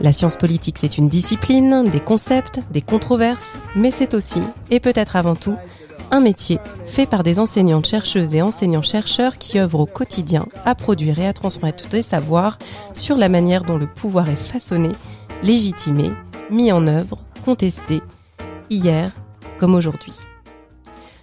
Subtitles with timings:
[0.00, 5.16] La science politique, c'est une discipline, des concepts, des controverses, mais c'est aussi, et peut-être
[5.16, 5.56] avant tout,
[6.10, 11.18] un métier fait par des enseignantes chercheuses et enseignants-chercheurs qui œuvrent au quotidien à produire
[11.18, 12.58] et à transmettre des savoirs
[12.92, 14.90] sur la manière dont le pouvoir est façonné,
[15.42, 16.10] légitimé,
[16.50, 18.02] mis en œuvre, contesté,
[18.68, 19.10] hier
[19.58, 20.12] comme aujourd'hui.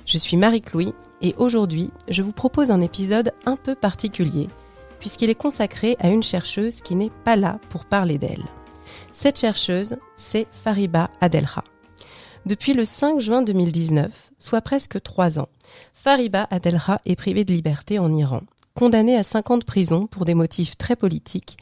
[0.06, 4.48] Je suis Marie-Clouy et aujourd'hui, je vous propose un épisode un peu particulier
[5.00, 8.44] puisqu'il est consacré à une chercheuse qui n'est pas là pour parler d'elle.
[9.14, 11.64] Cette chercheuse, c'est Fariba Adelha.
[12.48, 15.50] Depuis le 5 juin 2019, soit presque trois ans,
[15.94, 18.42] Fariba Adelha est privée de liberté en Iran,
[18.74, 21.58] condamnée à 50 ans de prison pour des motifs très politiques,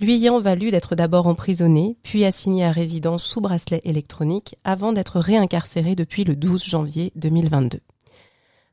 [0.00, 5.20] lui ayant valu d'être d'abord emprisonnée, puis assignée à résidence sous bracelet électronique, avant d'être
[5.20, 7.80] réincarcérée depuis le 12 janvier 2022.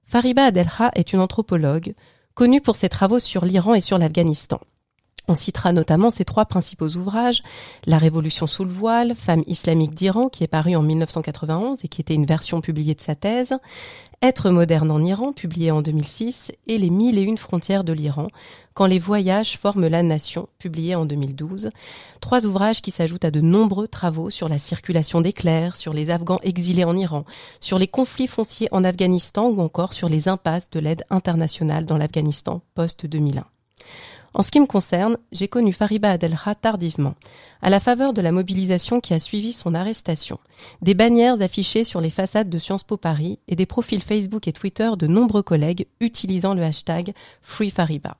[0.05, 1.93] Fariba Adelha est une anthropologue,
[2.33, 4.59] connue pour ses travaux sur l'Iran et sur l'Afghanistan.
[5.29, 7.43] On citera notamment ses trois principaux ouvrages,
[7.85, 12.01] La Révolution sous le voile, Femme islamique d'Iran, qui est paru en 1991 et qui
[12.01, 13.53] était une version publiée de sa thèse,
[14.21, 18.27] Être moderne en Iran, publié en 2006, et Les mille et une frontières de l'Iran,
[18.73, 21.69] Quand les voyages forment la nation, publié en 2012.
[22.19, 26.09] Trois ouvrages qui s'ajoutent à de nombreux travaux sur la circulation des clercs, sur les
[26.09, 27.23] Afghans exilés en Iran,
[27.61, 31.97] sur les conflits fonciers en Afghanistan ou encore sur les impasses de l'aide internationale dans
[31.97, 33.43] l'Afghanistan post-2001.
[34.35, 37.13] En ce qui me concerne, j'ai connu Fariba Adelha tardivement,
[37.61, 40.39] à la faveur de la mobilisation qui a suivi son arrestation,
[40.81, 44.53] des bannières affichées sur les façades de Sciences Po Paris et des profils Facebook et
[44.53, 48.17] Twitter de nombreux collègues utilisant le hashtag FreeFariba.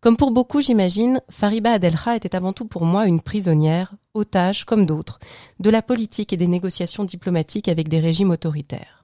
[0.00, 4.86] Comme pour beaucoup, j'imagine, Fariba Adelha était avant tout pour moi une prisonnière, otage comme
[4.86, 5.18] d'autres,
[5.58, 9.03] de la politique et des négociations diplomatiques avec des régimes autoritaires.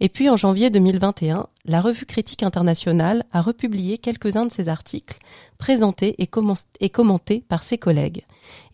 [0.00, 5.18] Et puis en janvier 2021, la revue Critique internationale a republié quelques-uns de ses articles,
[5.58, 8.24] présentés et, commentés par ses collègues.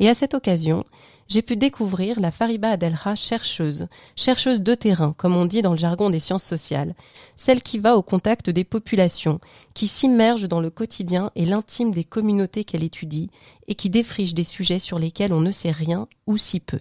[0.00, 0.84] Et à cette occasion,
[1.28, 5.78] j'ai pu découvrir la Fariba Adelha chercheuse, chercheuse de terrain, comme on dit dans le
[5.78, 6.94] jargon des sciences sociales,
[7.36, 9.40] celle qui va au contact des populations,
[9.72, 13.30] qui s'immerge dans le quotidien et l'intime des communautés qu'elle étudie,
[13.68, 16.80] et qui défriche des sujets sur lesquels on ne sait rien ou si peu.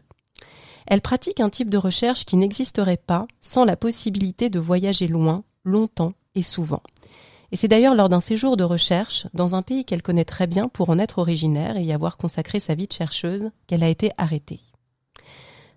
[0.88, 5.44] Elle pratique un type de recherche qui n'existerait pas sans la possibilité de voyager loin,
[5.64, 6.82] longtemps et souvent.
[7.52, 10.68] Et c'est d'ailleurs lors d'un séjour de recherche, dans un pays qu'elle connaît très bien
[10.68, 14.12] pour en être originaire et y avoir consacré sa vie de chercheuse, qu'elle a été
[14.18, 14.60] arrêtée.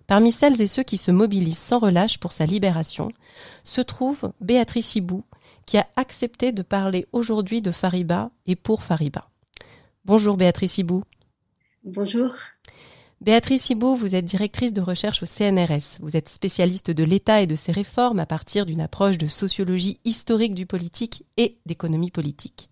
[0.07, 3.09] Parmi celles et ceux qui se mobilisent sans relâche pour sa libération,
[3.63, 5.23] se trouve Béatrice Hibou,
[5.67, 9.29] qui a accepté de parler aujourd'hui de Fariba et pour Fariba.
[10.05, 11.03] Bonjour Béatrice Hibou.
[11.83, 12.33] Bonjour.
[13.19, 15.97] Béatrice Hibou, vous êtes directrice de recherche au CNRS.
[16.01, 19.99] Vous êtes spécialiste de l'État et de ses réformes à partir d'une approche de sociologie
[20.05, 22.69] historique du politique et d'économie politique.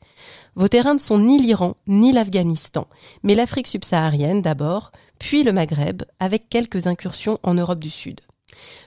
[0.54, 2.88] Vos terrains ne sont ni l'Iran ni l'Afghanistan,
[3.24, 8.22] mais l'Afrique subsaharienne d'abord, puis le Maghreb, avec quelques incursions en Europe du Sud.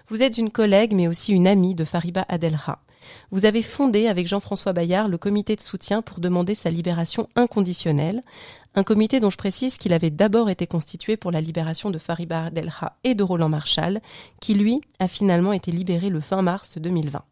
[0.06, 2.78] Vous êtes une collègue mais aussi une amie de Fariba Adelha.
[3.30, 8.22] Vous avez fondé avec Jean-François Bayard le comité de soutien pour demander sa libération inconditionnelle,
[8.74, 12.50] un comité dont je précise qu'il avait d'abord été constitué pour la libération de Fariba
[12.50, 14.00] Delha et de Roland Marshall,
[14.40, 17.22] qui lui a finalement été libéré le 20 mars 2020.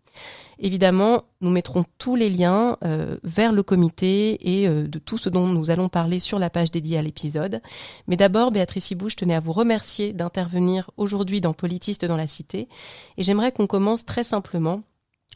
[0.59, 5.29] Évidemment, nous mettrons tous les liens euh, vers le comité et euh, de tout ce
[5.29, 7.61] dont nous allons parler sur la page dédiée à l'épisode.
[8.07, 12.27] Mais d'abord, Béatrice Hibou, je tenais à vous remercier d'intervenir aujourd'hui dans Politiste dans la
[12.27, 12.69] Cité.
[13.19, 14.83] Et j'aimerais qu'on commence très simplement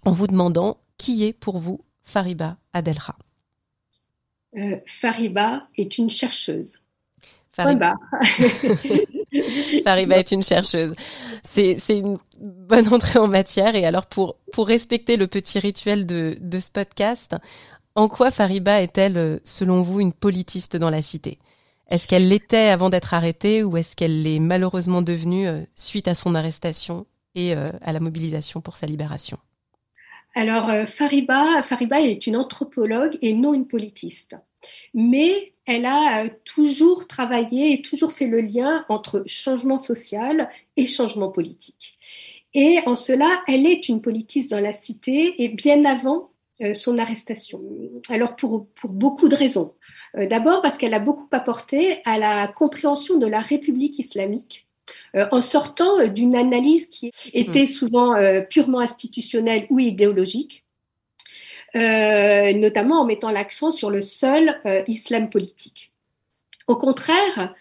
[0.04, 3.16] en vous demandant qui est pour vous Fariba Adelha.
[4.56, 6.80] Euh, Fariba est une chercheuse.
[7.52, 7.94] Fariba.
[9.84, 10.92] Fariba est une chercheuse.
[11.42, 13.74] C'est, une bonne entrée en matière.
[13.74, 17.36] Et alors, pour, pour respecter le petit rituel de, de ce podcast,
[17.94, 21.38] en quoi Fariba est-elle, selon vous, une politiste dans la cité?
[21.90, 26.14] Est-ce qu'elle l'était avant d'être arrêtée ou est-ce qu'elle l'est malheureusement devenue euh, suite à
[26.14, 27.04] son arrestation
[27.34, 29.38] et euh, à la mobilisation pour sa libération?
[30.34, 34.36] Alors, euh, Fariba, Fariba est une anthropologue et non une politiste.
[34.94, 40.86] Mais elle a euh, toujours travaillé et toujours fait le lien entre changement social et
[40.86, 41.98] changement politique.
[42.54, 46.30] Et en cela, elle est une politiste dans la cité et bien avant
[46.62, 47.60] euh, son arrestation.
[48.08, 49.74] Alors pour, pour beaucoup de raisons.
[50.14, 54.66] D'abord parce qu'elle a beaucoup apporté à la compréhension de la République islamique
[55.14, 57.66] en sortant d'une analyse qui était mmh.
[57.66, 58.14] souvent
[58.48, 60.64] purement institutionnelle ou idéologique,
[61.74, 65.92] notamment en mettant l'accent sur le seul islam politique.
[66.66, 67.54] Au contraire,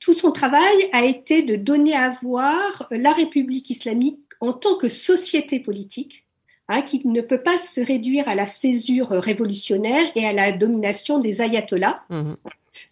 [0.00, 4.88] tout son travail a été de donner à voir la République islamique en tant que
[4.88, 6.24] société politique,
[6.68, 11.18] hein, qui ne peut pas se réduire à la césure révolutionnaire et à la domination
[11.18, 12.32] des ayatollahs, mmh.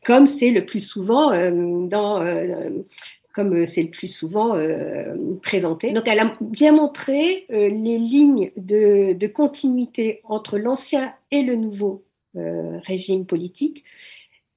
[0.05, 1.51] Comme c'est le plus souvent euh,
[1.93, 2.71] euh,
[3.35, 5.93] comme c'est le plus souvent euh, présenté.
[5.93, 12.03] Donc, elle a bien montré les lignes de, continuité entre l'ancien et le nouveau
[12.35, 13.85] régime politique,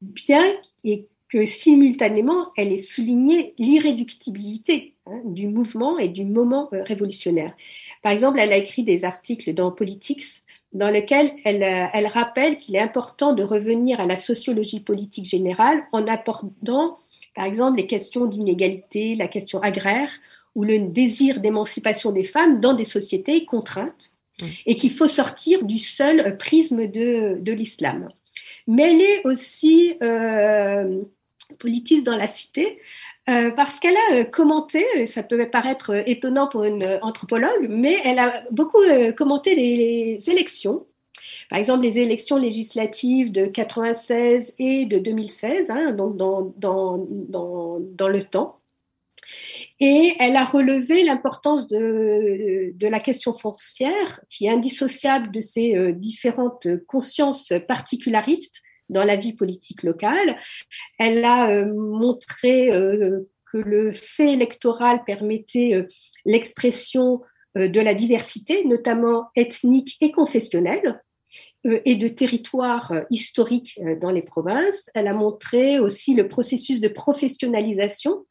[0.02, 0.46] bien
[0.86, 7.54] et que simultanément, elle est soulignée l'irréductibilité hein, du mouvement et du moment révolutionnaire.
[8.02, 10.44] Par exemple, elle a écrit des articles dans Politics
[10.74, 15.25] dans lesquels elle, euh, elle rappelle qu'il est important de revenir à la sociologie politique
[15.25, 17.00] générale en abordant,
[17.36, 20.12] par exemple, les questions d'inégalité, la question agraire
[20.56, 24.12] ou le désir d'émancipation des femmes dans des sociétés contraintes
[24.42, 24.45] mmh.
[24.66, 28.10] et qu'il faut sortir du seul prisme de, de l'islam.
[28.68, 31.01] Mais elle est aussi euh,
[31.57, 32.80] politiste dans la cité,
[33.30, 37.98] euh, parce qu'elle a euh, commenté, ça peut paraître euh, étonnant pour une anthropologue, mais
[38.04, 38.80] elle a beaucoup
[39.16, 40.88] commenté les, élections.
[41.50, 46.98] Par exemple, les élections législatives de 96 et de 2016, hein, donc dans,
[48.08, 48.58] le temps.
[49.80, 55.94] Et elle a relevé l'importance de, de, la question foncière, qui est indissociable de ces
[55.94, 60.38] différentes consciences particularistes dans la vie politique locale.
[60.98, 65.88] Elle a euh, montré euh, que le fait électoral permettait euh,
[66.26, 67.22] l'expression
[67.56, 71.02] de la diversité, notamment ethnique et confessionnelle,
[71.66, 74.92] et de territoires historiques dans les provinces.
[74.94, 78.28] Elle a montré aussi le processus de professionnalisation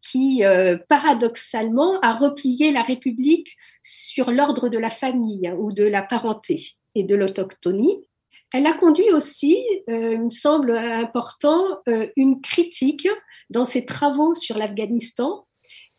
[0.00, 0.42] qui,
[0.88, 6.60] paradoxalement, a replié la République sur l'ordre de la famille hein, ou de la parenté
[6.94, 8.04] et de l'autochtonie.
[8.52, 13.08] Elle a conduit aussi, euh, me semble important, euh, une critique
[13.48, 15.46] dans ses travaux sur l'Afghanistan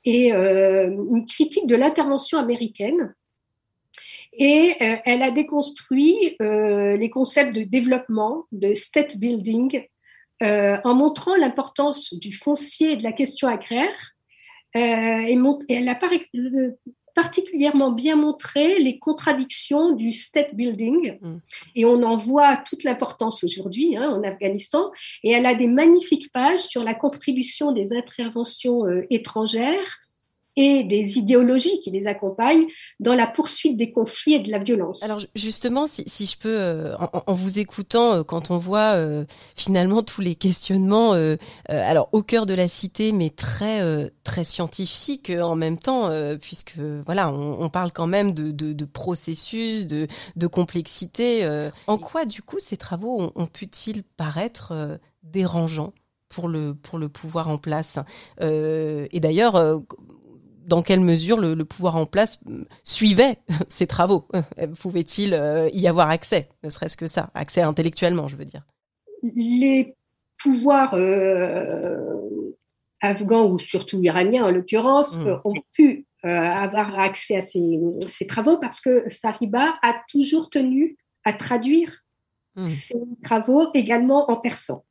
[0.03, 3.15] et euh, une critique de l'intervention américaine.
[4.33, 9.85] Et elle a déconstruit les concepts de développement, de state building,
[10.41, 14.13] en montrant l'importance du foncier et de la question agraire.
[17.21, 21.19] Particulièrement bien montré les contradictions du state building.
[21.21, 21.37] Mm.
[21.75, 24.91] Et on en voit toute l'importance aujourd'hui hein, en Afghanistan.
[25.23, 29.99] Et elle a des magnifiques pages sur la contribution des interventions euh, étrangères
[30.57, 32.65] et des idéologies qui les accompagnent
[32.99, 35.01] dans la poursuite des conflits et de la violence.
[35.03, 39.23] Alors justement, si, je peux, euh, en, vous écoutant, euh, quand on voit euh,
[39.55, 41.15] finalement tous les questionnements,
[41.67, 43.81] alors au cœur de la cité, mais très
[44.23, 46.09] très scientifique en même temps,
[46.39, 51.47] puisque voilà, on, parle quand même de, processus, de, de complexité.
[51.87, 55.93] en quoi, du coup, ces travaux ont, ont pu-ils paraître dérangeants
[56.29, 57.99] pour le pour le pouvoir en place?
[58.41, 59.83] Et d'ailleurs
[60.65, 63.37] dans quelle mesure le, pouvoir en place euh, suivait
[63.67, 68.35] ces travaux euh, Pouvait-il euh, y avoir accès, ne serait-ce que ça, accès intellectuellement, je
[68.35, 68.63] veux dire?
[69.35, 69.95] Les
[70.41, 70.95] pouvoirs
[73.01, 75.41] afghans ou surtout iraniens en l'occurrence mmh.
[75.45, 81.99] ont pu avoir accès à ces, travaux parce que Fariba a toujours tenu à traduire
[82.55, 82.63] mmh.
[82.63, 84.83] ses travaux également en persan.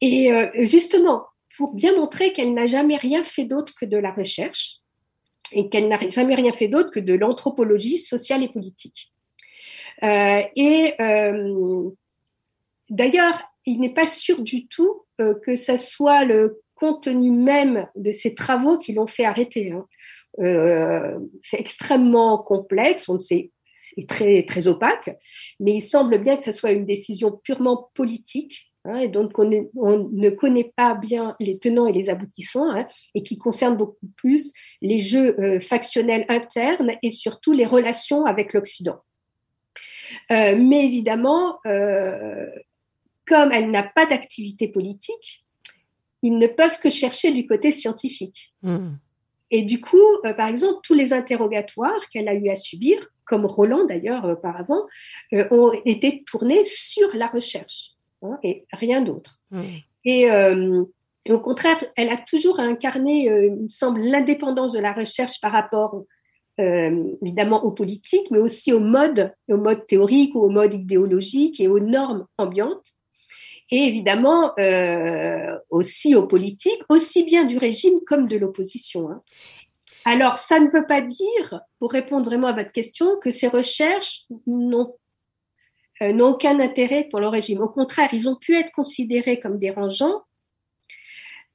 [0.00, 0.32] Et
[0.64, 1.26] justement,
[1.62, 4.78] pour bien montrer qu'elle n'a jamais rien fait d'autre que de la recherche
[5.52, 9.12] et qu'elle n'a jamais rien fait d'autre que de l'anthropologie sociale et politique.
[10.02, 11.88] Euh, et euh,
[12.90, 18.10] d'ailleurs, il n'est pas sûr du tout euh, que ce soit le contenu même de
[18.10, 19.70] ces travaux qui l'ont fait arrêter.
[19.70, 19.86] Hein.
[21.42, 25.16] c'est extrêmement complexe, on ne sait, c'est très très opaque,
[25.60, 29.46] mais il semble bien que ce soit une décision purement politique Hein, et donc on,
[29.46, 34.52] ne connaît pas bien les tenants et les aboutissants, hein, et qui concerne beaucoup plus
[34.80, 38.98] les jeux euh, factionnels internes et surtout les relations avec l'Occident.
[40.32, 42.46] Euh, mais évidemment, euh,
[43.26, 45.44] comme elle n'a pas d'activité politique,
[46.22, 48.52] ils ne peuvent que chercher du côté scientifique.
[48.62, 48.94] Mmh.
[49.52, 49.98] Et du coup,
[50.36, 54.86] par exemple, tous les interrogatoires qu'elle a eu à subir, comme Roland d'ailleurs auparavant,
[55.50, 57.92] ont été tournés sur la recherche.
[58.22, 59.40] Hein, et rien d'autre.
[59.50, 59.60] Mm.
[60.06, 60.84] Euh,
[61.24, 65.40] et, au contraire, elle a toujours incarné, euh, il me semble, l'indépendance de la recherche
[65.40, 66.04] par rapport
[66.60, 71.60] euh, évidemment aux politiques, mais aussi au mode, au mode théorique ou au mode idéologique
[71.60, 72.84] et aux normes ambiantes.
[73.70, 74.52] et évidemment
[75.70, 79.10] aussi aux politiques, aussi bien du régime comme de l'opposition.
[79.10, 79.22] Hein.
[80.04, 84.24] Alors, ça ne veut pas dire, pour répondre vraiment à votre question, que ces recherches
[84.46, 84.94] n'ont
[86.20, 87.60] aucun intérêt pour le régime.
[87.60, 90.22] Au contraire, ils ont pu être considérés comme dérangeants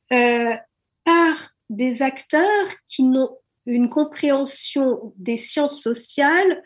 [0.09, 3.37] par des acteurs qui n'ont
[3.67, 6.63] une compréhension des sciences sociales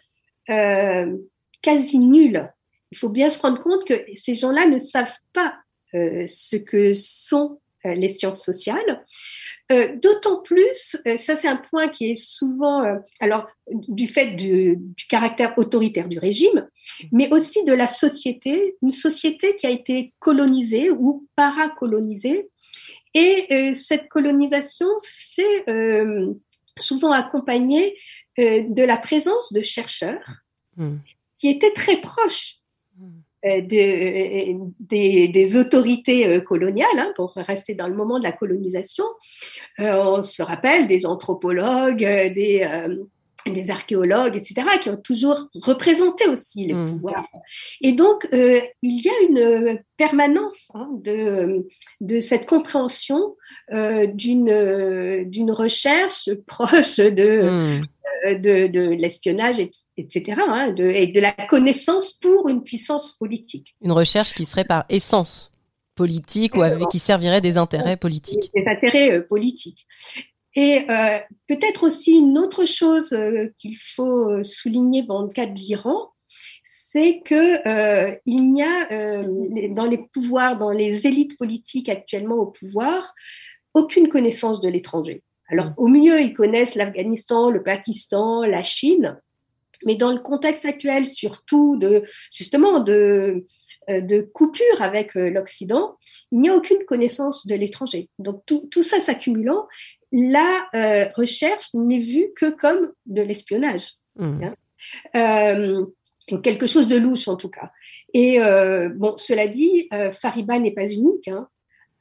[0.49, 1.17] euh,
[1.61, 2.51] quasi nulle.
[2.91, 5.55] Il faut bien se rendre compte que ces gens-là ne savent pas
[5.93, 9.05] euh, ce que sont euh, les sciences sociales.
[10.01, 12.83] D'autant plus, ça c'est un point qui est souvent,
[13.19, 16.67] alors du fait du, du, caractère autoritaire du régime,
[17.11, 22.49] mais aussi de la société, une société qui a été colonisée ou paracolonisée.
[23.13, 25.65] Et cette colonisation, c'est
[26.77, 27.95] souvent accompagné
[28.39, 30.25] euh, de la présence de chercheurs
[30.77, 30.97] hmm.
[31.37, 32.60] qui étaient très proches euh,
[33.43, 39.05] de, des, autorités euh, coloniales, hein, pour rester dans le moment de la colonisation.
[39.79, 42.67] on se rappelle des anthropologues, des
[43.47, 46.85] des archéologues, etc., qui ont toujours représenté aussi le hmm.
[46.85, 47.25] pouvoir.
[47.81, 51.67] Et donc, il y a une permanence hein, de,
[52.01, 53.35] de cette compréhension
[53.73, 57.85] euh, d'une euh, recherche proche de hmm.
[58.25, 59.59] Euh, de, de l'espionnage,
[59.97, 63.75] etc., hein, de, et de la connaissance pour une puissance politique.
[63.81, 65.51] Une recherche qui serait par essence
[65.95, 68.51] politique ou qui servirait des intérêts politiques.
[68.55, 69.85] Des intérêts politiques.
[70.55, 73.15] Et euh, peut-être aussi une autre chose
[73.57, 76.11] qu'il faut souligner dans le cas de l'Iran,
[76.91, 82.35] c'est que euh, il y a euh, dans les pouvoirs, dans les élites politiques actuellement
[82.35, 83.13] au pouvoir,
[83.73, 85.23] aucune connaissance de l'étranger.
[85.51, 85.73] Alors, mm.
[85.77, 89.19] au mieux, ils connaissent l'Afghanistan, le Pakistan, la Chine,
[89.85, 92.03] mais dans le contexte actuel, surtout de
[92.33, 93.45] justement de
[93.89, 95.97] euh, de coupure avec euh, l'Occident,
[96.31, 98.09] il n'y a aucune connaissance de l'étranger.
[98.19, 99.67] Donc tout, tout ça s'accumulant,
[100.11, 104.43] la euh, recherche n'est vue que comme de l'espionnage, mm.
[104.43, 104.55] hein.
[105.15, 105.85] euh,
[106.43, 107.71] quelque chose de louche en tout cas.
[108.13, 111.27] Et euh, bon, cela dit, Fariba n'est pas unique.
[111.27, 111.47] Hein.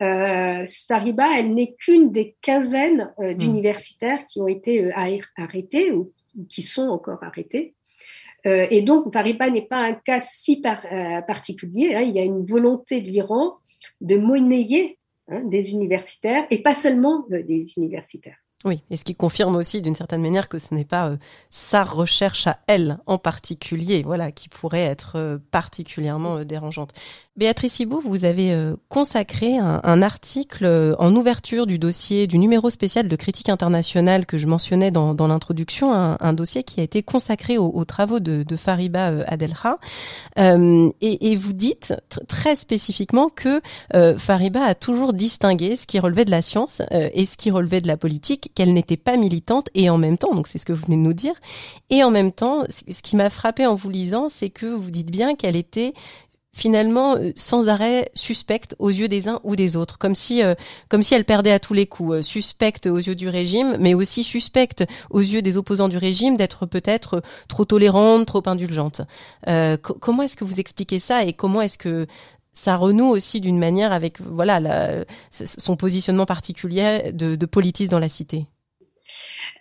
[0.03, 3.37] Euh, Sariba, elle n'est qu'une des quinzaines euh, hmm.
[3.37, 6.13] d'universitaires qui ont été euh, arrêtés ou,
[6.49, 7.75] qui sont encore arrêtés.
[8.47, 10.63] Euh, et donc, Fariba n'est pas un cas si
[11.27, 11.95] particulier.
[11.95, 12.03] Hein.
[12.03, 13.57] Il y a une volonté de l'Iran
[14.01, 18.39] de monnayer hein, des universitaires et pas seulement des universitaires.
[18.67, 21.17] Oui, et ce qui confirme aussi d'une certaine manière que ce n'est pas euh,
[21.49, 26.91] sa recherche à elle en particulier, voilà, qui pourrait être euh, particulièrement euh, dérangeante.
[27.39, 28.55] Béatrice Hibou, vous avez
[28.91, 34.47] consacré un, article en ouverture du dossier du numéro spécial de critique internationale que je
[34.47, 39.25] mentionnais dans, dans l'introduction, un, dossier qui a été consacré aux, travaux de, de, Fariba
[39.27, 39.79] Adelha,
[40.37, 41.95] et, et, vous dites
[42.29, 43.63] très spécifiquement que
[44.19, 47.89] Fariba a toujours distingué ce qui relevait de la science et ce qui relevait de
[47.89, 50.85] la politique qu'elle n'était pas militante et en même temps, donc c'est ce que vous
[50.85, 51.35] venez de nous dire,
[51.91, 55.11] et en même temps, ce qui m'a frappé en vous lisant, c'est que vous dites
[55.11, 55.95] bien qu'elle était
[56.53, 60.55] finalement euh, sans arrêt suspecte aux yeux des uns ou des autres, comme si euh,
[60.89, 63.95] comme si elle perdait à tous les coups, euh, suspecte aux yeux du régime, mais
[63.95, 69.03] aussi suspecte aux yeux des opposants du régime d'être peut-être trop tolérante, trop indulgente.
[70.01, 72.07] comment est-ce que vous expliquez ça et comment est-ce que
[72.53, 78.09] ça renoue aussi d'une manière avec voilà son positionnement particulier de, de politiste dans la
[78.09, 78.47] cité.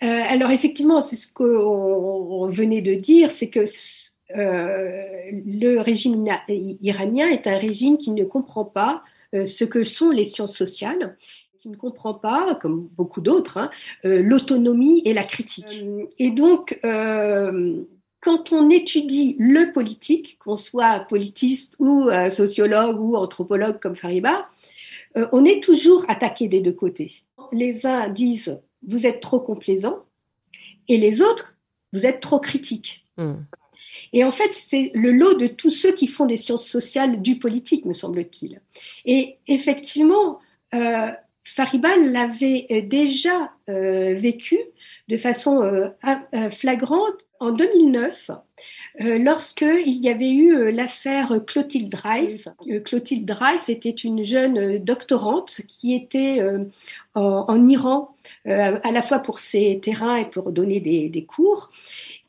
[0.02, 3.64] Euh, alors effectivement, c'est ce qu'on venait de dire, c'est que
[4.36, 9.02] euh, le régime iranien est un régime qui ne comprend pas
[9.34, 11.16] euh, ce que sont les sciences sociales
[11.58, 13.70] qui ne comprend pas, comme beaucoup d'autres, hein,
[14.02, 15.84] l'autonomie et la critique.
[16.18, 16.80] Et donc,
[18.20, 24.48] quand on étudie le politique, qu'on soit politiste ou euh, sociologue ou anthropologue comme Fariba,
[25.16, 27.12] euh, on est toujours attaqué des deux côtés.
[27.52, 30.04] Les uns disent vous êtes trop complaisant
[30.88, 31.56] et les autres
[31.92, 33.06] vous êtes trop critique.
[33.16, 33.42] Hmm.
[34.12, 37.38] Et en fait, c'est le lot de tous ceux qui font des sciences sociales du
[37.38, 38.60] politique, me semble-t-il.
[39.04, 40.38] Et effectivement,
[40.74, 41.10] euh,
[41.44, 44.58] Fariba l'avait déjà vécu
[45.10, 45.88] de façon euh,
[46.34, 48.30] euh, flagrante en 2009,
[49.00, 52.48] euh, lorsqu'il y avait eu l'affaire Clotilde Rice.
[52.84, 56.40] Clotilde Rice était une jeune doctorante qui était
[57.14, 61.70] en, Iran, à la fois pour ses terrains et pour donner des, cours.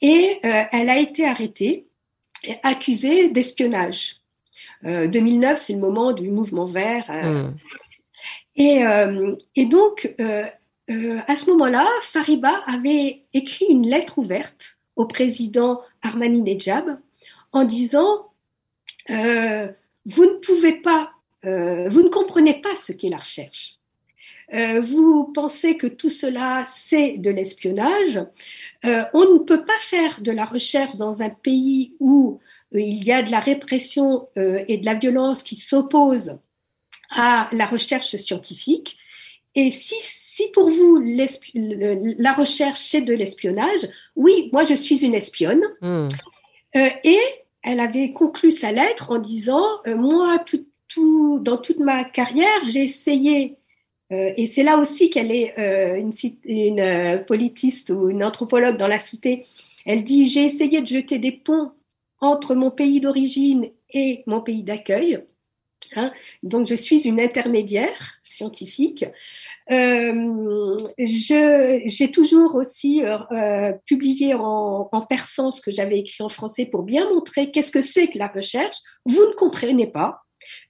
[0.01, 1.85] Et elle a été arrêtée,
[2.63, 4.17] accusée d'espionnage.
[4.83, 7.11] 2009, c'est le moment du mouvement vert.
[7.11, 7.53] Mmh.
[8.55, 8.81] Et,
[9.55, 10.15] et, donc,
[10.91, 16.99] euh, à ce moment-là, Fariba avait écrit une lettre ouverte au président Armani Nejab
[17.51, 18.31] en disant
[19.09, 19.67] euh,
[20.05, 21.11] Vous ne pouvez pas
[21.43, 23.79] vous ne comprenez pas ce qu'est la recherche.
[24.53, 28.23] vous pensez que tout cela, c'est de l'espionnage.
[28.83, 32.39] on ne peut pas faire de la recherche dans un pays où
[32.73, 36.37] il y a de la répression et de la violence qui s'opposent
[37.09, 38.97] à la recherche scientifique.
[39.55, 39.95] Et si,
[40.41, 45.63] si pour vous la recherche c'est de l'espionnage, oui, moi je suis une espionne.
[45.81, 46.07] Hmm.
[46.75, 47.19] Euh, et
[47.63, 52.61] elle avait conclu sa lettre en disant euh, moi tout, tout, dans toute ma carrière
[52.69, 53.57] j'ai essayé
[54.11, 56.13] euh, et c'est là aussi qu'elle est une,
[56.45, 59.45] une politiste ou une anthropologue dans la cité.
[59.85, 61.71] Elle dit j'ai essayé de jeter des ponts
[62.19, 65.21] entre mon pays d'origine et mon pays d'accueil.
[65.95, 66.11] Hein.
[66.43, 69.05] Donc, je suis une intermédiaire scientifique.
[69.69, 76.29] Euh, j'ai toujours aussi euh, euh, publié en, en, persan ce que j'avais écrit en
[76.29, 78.77] français pour bien montrer qu'est-ce que c'est que la recherche.
[79.05, 80.21] Vous ne comprenez pas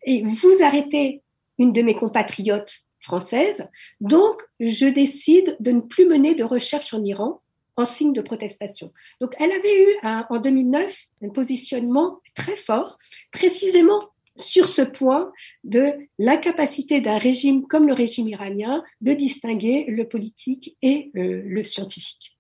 [0.05, 1.21] et vous arrêtez
[1.57, 3.67] une de mes compatriotes françaises.
[4.01, 7.41] Donc, je décide de ne plus mener de recherche en Iran
[7.77, 8.91] en signe de protestation.
[9.21, 12.98] Donc, elle avait eu en 2009 un positionnement très fort,
[13.31, 14.10] précisément
[14.41, 15.31] sur ce point
[15.63, 21.63] de l'incapacité d'un régime comme le régime iranien de distinguer le politique et euh, le
[21.63, 22.38] scientifique.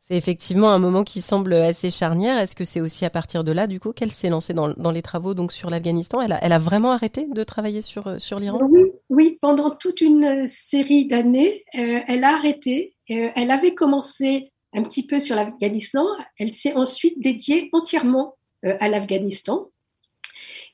[0.00, 2.36] C'est effectivement un moment qui semble assez charnière.
[2.36, 5.00] Est-ce que c'est aussi à partir de là, du coup, qu'elle s'est lancée dans, les
[5.00, 6.20] travaux donc sur l'Afghanistan?
[6.20, 8.58] Elle a, elle a, vraiment arrêté de travailler sur, euh, sur l'Iran?
[8.68, 12.94] Oui, oui, pendant toute une série d'années, euh, elle a arrêté.
[13.08, 16.04] elle avait commencé un petit peu sur l'Afghanistan.
[16.38, 19.68] Elle s'est ensuite dédiée entièrement à l'Afghanistan.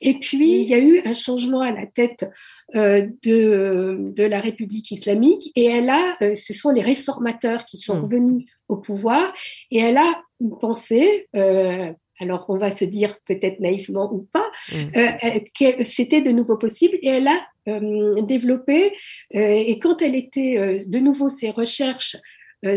[0.01, 2.29] Et puis, il y a eu un changement à la tête
[2.75, 7.77] euh, de, de, la République islamique et elle a, euh, ce sont les réformateurs qui
[7.77, 8.09] sont mmh.
[8.09, 9.33] venus au pouvoir
[9.69, 10.23] et elle a
[10.59, 14.75] pensé, euh, alors on va se dire peut-être naïvement ou pas, mmh.
[14.95, 18.93] euh, que c'était de nouveau possible et elle a euh, développé,
[19.31, 22.17] et quand elle était de nouveau ses recherches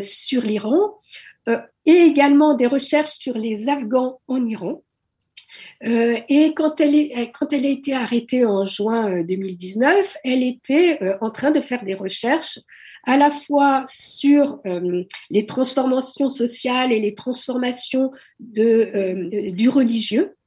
[0.01, 0.99] sur l'Iran,
[1.87, 4.83] et également des recherches sur les Afghans en Iran,
[5.87, 10.43] euh, et quand elle, est, quand elle a été arrêtée en juin 2019, euh, elle
[10.43, 12.59] était euh, en train de faire des recherches
[13.05, 14.61] à la fois sur
[15.29, 20.44] les transformations sociales et les transformations du religieux, euh,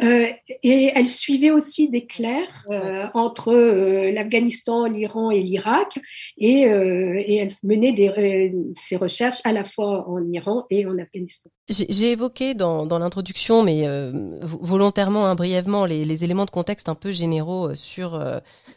[0.00, 5.98] et elle suivait aussi des clercs euh, entre euh, l'Afghanistan, l'Iran et l'Irak,
[6.36, 11.50] et, et, elle menait des, ses recherches à la fois en Iran et en Afghanistan.
[11.68, 13.84] J'ai évoqué dans, dans l'introduction, mais
[14.42, 18.22] volontairement, hein, brièvement, les, les, éléments de contexte un peu généraux sur,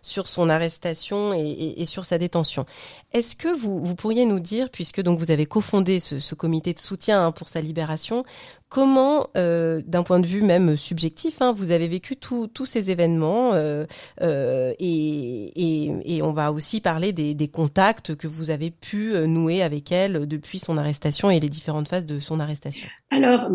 [0.02, 2.66] sur son arrestation et, et, sur sa détention.
[3.14, 6.74] Est-ce que vous, vous pourriez nous dire, puisque donc vous avez cofondé ce, ce comité
[6.74, 8.26] de soutien hein, pour sa libération,
[8.72, 13.52] comment, euh, d'un point de vue même subjectif, hein, vous avez vécu tous ces événements
[13.54, 13.86] euh,
[14.22, 20.26] euh, et, on va aussi parler des, contacts que vous avez pu nouer avec elle
[20.26, 22.88] depuis son arrestation et les différentes phases de son arrestation.
[23.10, 23.50] Alors,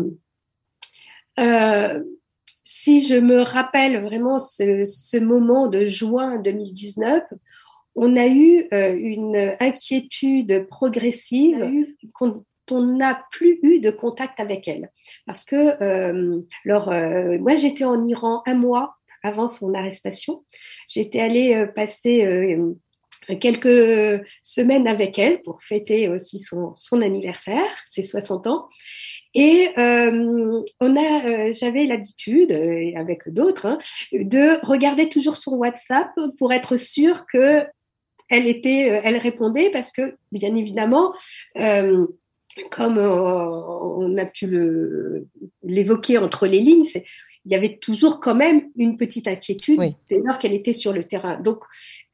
[2.63, 7.23] si je me rappelle vraiment ce, moment de juin 2019,
[7.95, 11.65] on a eu une inquiétude progressive
[12.71, 14.91] on n'a plus eu de contact avec elle.
[15.25, 20.43] Parce que, euh, euh, moi, j'étais en Iran un mois avant son arrestation.
[20.87, 22.57] J'étais allée euh, passer
[23.41, 28.69] quelques semaines avec elle pour fêter aussi son, son anniversaire, ses 60 ans.
[29.33, 32.51] Et on a, j'avais l'habitude,
[32.95, 33.79] avec d'autres, hein,
[34.13, 37.65] de regarder toujours son WhatsApp pour être sûre que
[38.29, 41.13] elle était, elle répondait parce que, bien évidemment,
[42.71, 44.47] comme euh, on a pu
[45.63, 46.85] l'évoquer entre les lignes,
[47.45, 51.03] il y avait toujours quand même une petite inquiétude dès lors qu'elle était sur le
[51.03, 51.39] terrain.
[51.39, 51.63] Donc,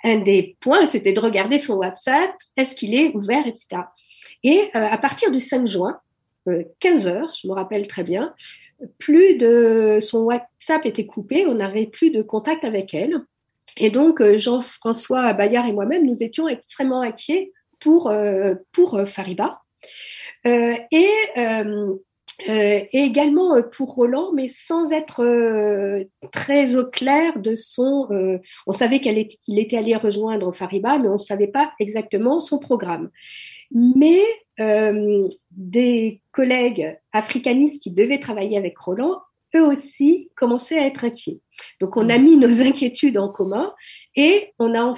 [0.03, 3.83] un des points, c'était de regarder son WhatsApp, est-ce qu'il est ouvert, etc.
[4.43, 5.97] Et euh, à partir du 5 juin,
[6.79, 8.33] 15 euh, heures, je me rappelle très bien,
[8.99, 13.21] plus de son WhatsApp était coupé, on n'avait plus de contact avec elle.
[13.77, 18.13] Et donc, Jean-François Bayard et moi-même, nous étions extrêmement inquiets pour,
[18.71, 19.61] pour Fariba.
[20.45, 21.95] Euh, et, euh,
[22.49, 25.23] euh, et également pour Roland, mais sans être
[26.31, 28.39] très au clair de son.
[28.67, 32.59] on savait qu'il était, était allé rejoindre Fariba, mais on ne savait pas exactement son
[32.59, 33.09] programme.
[33.71, 34.21] Mais
[35.51, 39.19] des collègues africanistes qui devaient travailler avec Roland,
[39.55, 41.39] eux aussi commençaient à être inquiets.
[41.79, 43.73] Donc on a mis nos inquiétudes en commun
[44.15, 44.93] et on a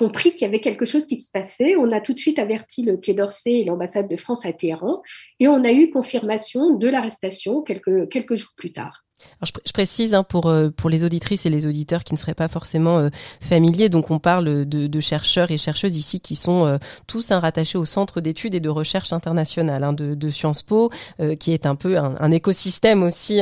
[0.00, 1.76] compris qu'il y avait quelque chose qui se passait.
[1.76, 5.02] On a tout de suite averti le Quai d'Orsay et l'ambassade de France à Téhéran
[5.38, 9.04] et on a eu confirmation de l'arrestation quelques, quelques jours plus tard.
[9.42, 12.48] Je, précise hein, pour euh, pour les auditrices et les auditeurs qui ne seraient pas
[12.48, 13.08] forcément euh,
[13.40, 13.88] familiers.
[13.88, 17.84] Donc on parle de, chercheurs et chercheuses ici qui sont euh, tous hein, rattachés au
[17.84, 20.90] Centre d'études et de recherche internationale hein, de, Sciences Po,
[21.38, 23.40] qui est un peu un, écosystème aussi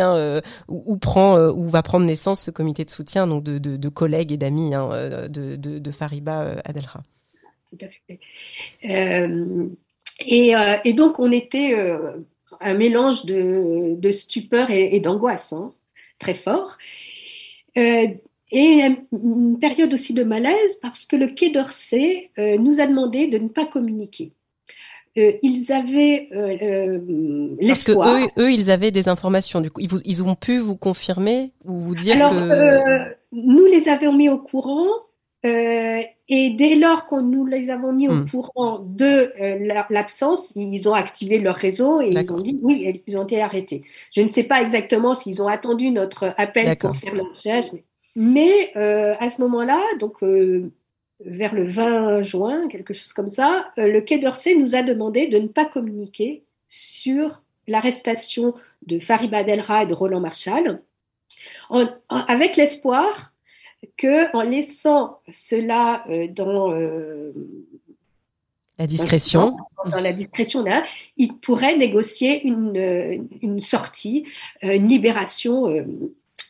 [0.69, 4.71] où, prend où va prendre naissance ce comité de soutien donc de, collègues et d'amis
[4.71, 7.03] de, Fariba Adelra.
[7.71, 8.21] Tout à fait.
[10.21, 11.75] Et, donc on était
[12.61, 15.73] un mélange de, stupeur et, d'angoisse hein,
[16.19, 16.79] très fort.
[17.77, 18.09] Euh,
[18.51, 18.81] et
[19.13, 23.39] une période aussi de malaise parce que le Quai d'Orsay euh, nous a demandé de
[23.39, 24.33] ne pas communiquer.
[25.19, 26.29] Euh, ils avaient
[27.61, 28.07] l'espoir.
[28.07, 29.61] Parce que eux, ils avaient des informations.
[29.61, 32.35] Du coup, ils, ils ont pu vous confirmer ou vous dire Alors,
[33.33, 34.89] nous les avions mis au courant
[35.47, 38.31] euh, et dès lors qu'on nous les avons mis au hmm.
[38.31, 43.17] courant de euh, l'absence, ils ont activé leur réseau et ils ont dit oui, ils
[43.17, 43.83] ont été arrêtés.
[44.13, 47.67] Je ne sais pas exactement s'ils ont attendu notre appel pour faire la recherche,
[48.15, 50.17] mais, euh, à ce moment-là, donc
[51.21, 55.39] vers le 20 juin, quelque chose comme ça, le Quai d'Orsay nous a demandé de
[55.39, 58.55] ne pas communiquer sur l'arrestation
[58.87, 60.83] de Fariba Delra et de Roland Marshall,
[62.09, 63.33] avec l'espoir
[63.97, 67.33] que en laissant cela euh, dans euh,
[68.79, 69.57] la discrétion,
[69.91, 70.85] dans, la discrétion, là,
[71.17, 74.25] il pourrait négocier une, euh, une sortie,
[74.63, 75.85] une libération.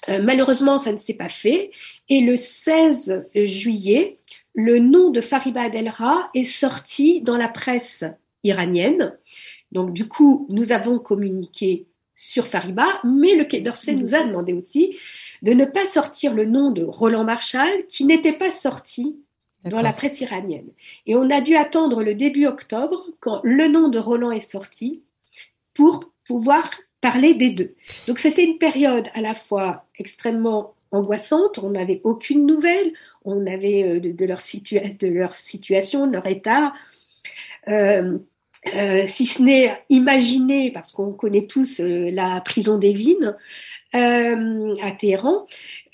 [0.08, 1.70] malheureusement, ça ne s'est pas fait.
[2.10, 4.18] Et le 16 juillet,
[4.54, 8.04] le nom de Fariba Adelra est sorti dans la presse
[8.44, 9.16] iranienne.
[9.72, 14.52] Donc, du coup, nous avons communiqué sur Fariba, mais le Quai d'Orsay nous a demandé
[14.52, 14.96] aussi
[15.42, 19.16] de ne pas sortir le nom de Roland Marshall qui n'était pas sorti
[19.64, 20.68] dans la presse iranienne.
[21.06, 25.02] Et on a dû attendre le début octobre, quand le nom de Roland est sorti,
[25.74, 26.70] pour pouvoir
[27.00, 27.74] parler des deux.
[28.06, 32.92] Donc c'était une période à la fois extrêmement angoissante, on n'avait aucune nouvelle,
[33.24, 36.72] on avait euh, de, leur, de leur situation, de leur état.
[37.68, 38.18] Euh,
[38.74, 43.34] euh, si ce n'est imaginer, parce qu'on connaît tous la prison des Vignes,
[43.94, 45.46] euh, à Téhéran.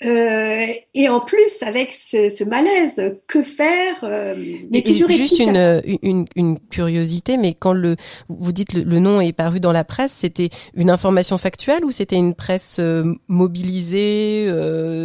[0.03, 4.35] Euh, et en plus, avec ce, malaise, que faire euh,
[4.69, 7.95] mais Juste une, une, une, curiosité, mais quand le,
[8.27, 11.91] vous dites le, le nom est paru dans la presse, c'était une information factuelle ou
[11.91, 12.81] c'était une presse
[13.29, 14.51] mobilisée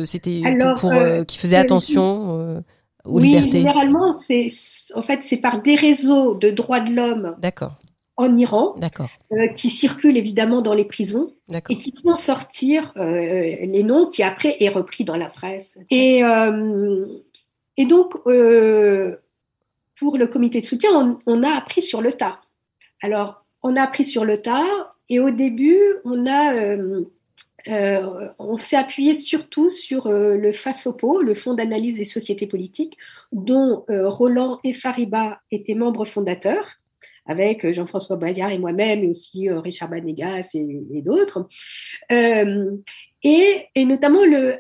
[0.05, 0.42] C'était
[0.76, 0.92] pour,
[1.29, 2.62] qui faisait attention
[3.05, 3.61] aux oui, libertés?
[3.61, 4.48] généralement, c'est
[4.94, 7.37] en fait c'est par des réseaux de droits de l'homme.
[7.40, 7.80] D'accord
[8.20, 8.76] en Iran,
[9.33, 11.33] euh, qui circulent évidemment dans les prisons
[11.70, 15.78] et qui font sortir euh, les noms qui après est repris dans la presse.
[15.88, 17.06] Et, euh,
[17.78, 22.40] et donc, pour le comité de soutien, on, a appris sur le tas.
[23.00, 24.66] Alors, on a appris sur le tas
[25.09, 26.76] et au début, on a...
[28.38, 32.98] on s'est appuyé surtout sur le FASOPO, le Fonds d'analyse des sociétés politiques,
[33.33, 36.80] dont Roland et Fariba étaient membres fondateurs
[37.31, 41.47] avec euh, Jean-François Bayard et moi-même, et aussi euh, Richard Banegas et, d'autres.
[42.11, 42.77] Euh,
[43.23, 44.57] et, notamment le,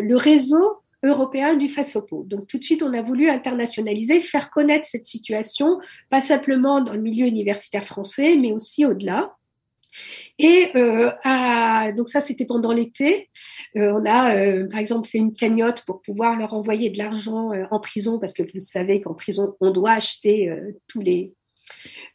[0.00, 2.24] le réseau européen du FASOPO.
[2.24, 6.94] Donc tout de suite, on a voulu internationaliser, faire connaître cette situation, pas simplement dans
[6.94, 9.36] le milieu universitaire français, mais aussi au-delà.
[10.38, 10.72] Et
[11.96, 13.28] donc ça, c'était pendant l'été.
[13.74, 18.18] on a, par exemple, fait une cagnotte pour pouvoir leur envoyer de l'argent en prison,
[18.18, 20.52] parce que vous savez qu'en prison, on doit acheter
[20.88, 21.34] tous les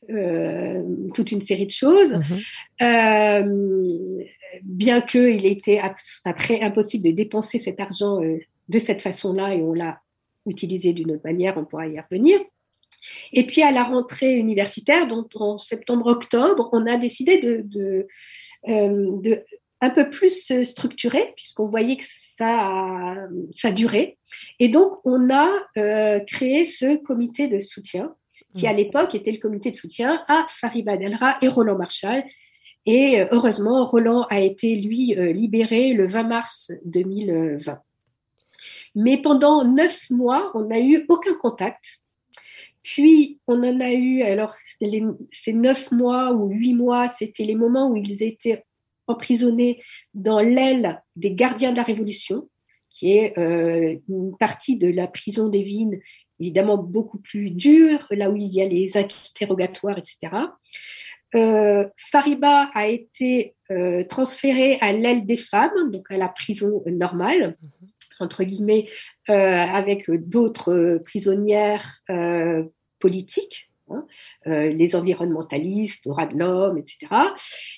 [0.09, 0.81] euh,
[1.13, 2.13] toute une série de choses.
[2.13, 2.39] Mhm.
[2.81, 4.23] Euh,
[4.63, 5.79] bien qu'il était
[6.25, 9.99] après impossible de dépenser cet argent euh, de cette façon-là et on l'a
[10.47, 12.39] utilisé d'une autre manière, on pourra y revenir.
[13.31, 18.07] Et puis à la rentrée universitaire, donc en septembre-octobre, on a décidé de, de,
[18.67, 19.45] de,
[19.81, 22.03] un peu plus structurer, puisqu'on voyait que
[22.37, 24.17] ça, ça durait.
[24.59, 25.49] Et donc, on a
[26.27, 28.15] créé ce comité de soutien
[28.53, 28.77] qui à mm.
[28.77, 32.23] l'époque était le comité de soutien à Fariba Delra et Roland Marshall.
[32.85, 37.79] Et euh, heureusement, Roland a été, lui, euh, libéré le 20 mars 2020.
[38.95, 41.99] Mais pendant neuf mois, on n'a eu aucun contact.
[42.83, 44.55] Puis, on en a eu, alors,
[45.31, 48.65] ces neuf mois ou huit mois, c'était les moments où ils étaient
[49.07, 49.81] emprisonnés
[50.13, 52.49] dans l'aile des gardiens de la Révolution,
[52.89, 55.99] qui est euh, une partie de la prison des Vignes
[56.41, 60.29] évidemment beaucoup plus dur, là où il y a les interrogatoires, etc.
[61.35, 67.55] Euh, Fariba a été euh, transférée à l'aile des femmes, donc à la prison normale,
[67.61, 67.89] mhm.
[68.19, 68.89] entre guillemets,
[69.29, 72.01] euh, avec d'autres prisonnières
[72.99, 74.05] politiques, Hein,
[74.47, 77.07] euh, les environnementalistes, droits de l'homme, etc.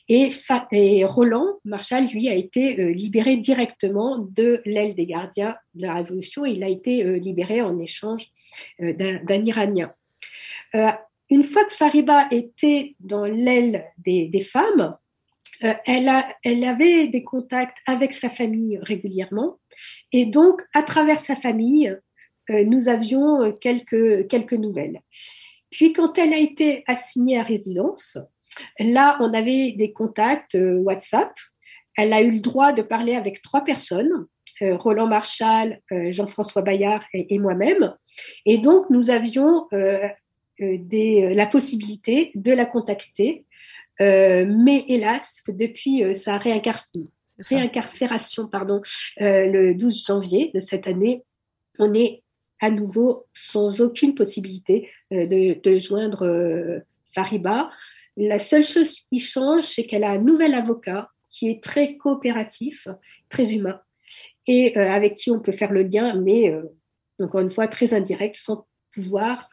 [0.07, 5.95] Et, Roland Marshall, lui, a été euh, libéré directement de l'aile des gardiens de la
[5.95, 6.45] Révolution.
[6.45, 8.27] Il a été euh, libéré en échange
[8.79, 9.91] d'un Iranien.
[11.29, 14.95] une fois que Fariba était dans l'aile des, femmes,
[15.59, 16.07] elle,
[16.63, 19.57] avait des contacts avec sa famille régulièrement.
[20.11, 21.97] Et donc, à travers sa famille,
[22.49, 25.01] nous avions quelques nouvelles.
[25.73, 28.17] Puis quand elle a été assignée à résidence,
[28.79, 31.33] là, on avait des contacts euh, WhatsApp.
[31.97, 34.27] Elle a eu le droit de parler avec trois personnes,
[34.61, 37.95] euh, Roland Marshall, euh, Jean-François Bayard et, moi-même.
[38.45, 39.67] Et donc, nous avions
[40.59, 43.45] la possibilité de la contacter.
[43.99, 48.81] mais hélas, depuis sa réincarcération pardon,
[49.17, 51.23] le 12 janvier de cette année,
[51.79, 52.21] on est
[52.63, 56.79] à nouveau sans aucune possibilité euh, de, joindre euh,
[57.13, 57.69] Fariba.
[58.15, 62.87] La seule chose qui change, c'est qu'elle a un nouvel avocat qui est très coopératif,
[63.27, 63.81] très humain,
[64.47, 66.55] et euh, avec qui on peut faire le lien, mais
[67.19, 69.49] encore une fois très indirect, sans pouvoir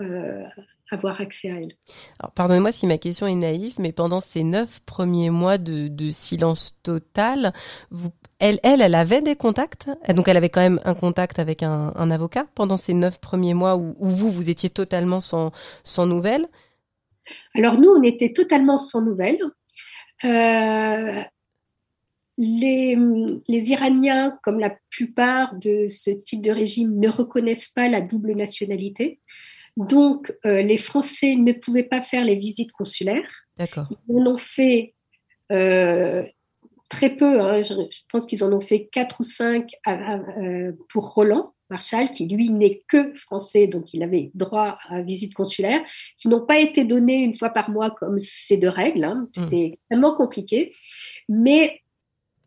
[0.92, 1.72] avoir accès à elle.
[2.18, 6.10] Alors, pardonnez-moi si ma question est naïve, mais pendant ces neuf premiers mois de, de
[6.10, 7.52] silence total,
[7.90, 8.10] vous
[8.40, 9.88] elle, elle, elle avait des contacts.
[10.14, 13.76] Donc, elle avait quand même un contact avec un, avocat pendant ces neuf premiers mois
[13.76, 15.53] où, vous, vous étiez totalement sans,
[15.85, 16.48] sans nouvelles.
[17.55, 19.40] Alors, nous, on était totalement sans nouvelles.
[20.24, 21.22] Euh,
[22.38, 22.96] les,
[23.46, 28.35] les, Iraniens, comme la plupart de ce type de régime, ne reconnaissent pas la double
[28.35, 29.20] nationalité.
[29.76, 33.46] Donc, euh, les Français ne pouvaient pas faire les visites consulaires.
[33.57, 33.88] D'accord.
[34.09, 34.94] Ils en ont fait
[35.53, 36.22] euh,
[36.90, 37.72] très peu, hein, je,
[38.11, 42.83] pense qu'ils en ont fait quatre ou cinq euh, pour Roland Marshall, qui lui n'est
[42.88, 45.81] que français, donc il avait droit à visite consulaire,
[46.18, 49.05] qui n'ont pas été données une fois par mois comme ces deux règles.
[49.05, 49.29] Hein.
[49.37, 49.42] Hmm.
[49.42, 50.74] C'était tellement compliqué.
[51.29, 51.81] Mais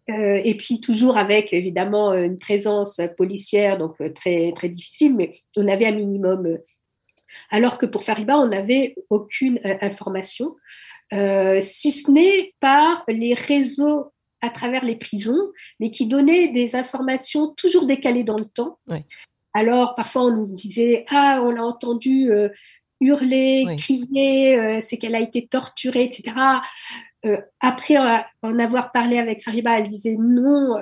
[0.10, 5.40] euh, et puis toujours avec évidemment une présence policière, donc euh, très très difficile, mais
[5.56, 6.60] on avait un minimum.
[7.50, 10.58] alors que pour Fariba, on n'avait aucune information,
[11.12, 14.12] si ce n'est par les réseaux
[14.44, 18.78] à travers les prisons, mais qui donnait des informations toujours décalées dans le temps.
[19.54, 22.50] Alors, parfois, on nous disait Ah, on l'a entendu euh,
[23.00, 26.36] hurler, crier, euh, c'est qu'elle a été torturée, etc.
[27.26, 27.96] Euh, après
[28.42, 30.76] en avoir parlé avec Fariba, elle disait non,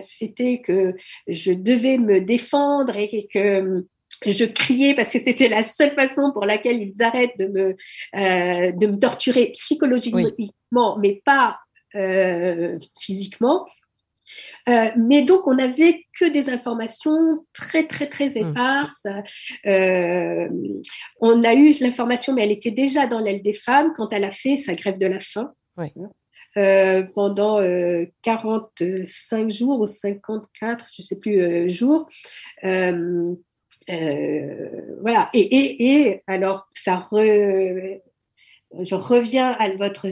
[0.00, 0.94] c'était que
[1.28, 3.84] je devais me défendre et que
[4.24, 7.76] je criais parce que c'était la seule façon pour laquelle ils arrêtent de me,
[8.14, 11.71] de me torturer psychologiquement, mais pas euh,
[13.00, 13.66] physiquement.
[14.68, 18.48] Euh, mais donc, on n'avait que des informations très, très, très mmh.
[18.48, 19.06] éparses.
[19.66, 20.48] Euh,
[21.20, 24.30] on a eu l'information, mais elle était déjà dans l'aile des femmes quand elle a
[24.30, 25.52] fait sa grève de la faim.
[27.14, 27.60] pendant
[28.22, 32.08] 45 jours ou 54, je ne sais plus, jours.
[35.00, 35.30] voilà.
[35.34, 37.08] Et, et, et, alors, ça
[38.80, 40.08] je reviens à votre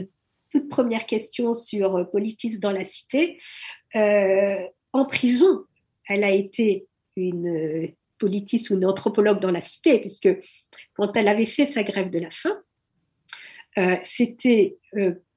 [0.51, 3.39] toute première question sur euh, Politis dans la cité.
[3.95, 4.59] Euh,
[4.93, 5.65] en prison,
[6.07, 7.87] elle a été une euh,
[8.19, 10.29] politiste ou une anthropologue dans la cité, puisque
[10.93, 12.55] quand elle avait fait sa grève de la faim,
[14.03, 14.77] c'était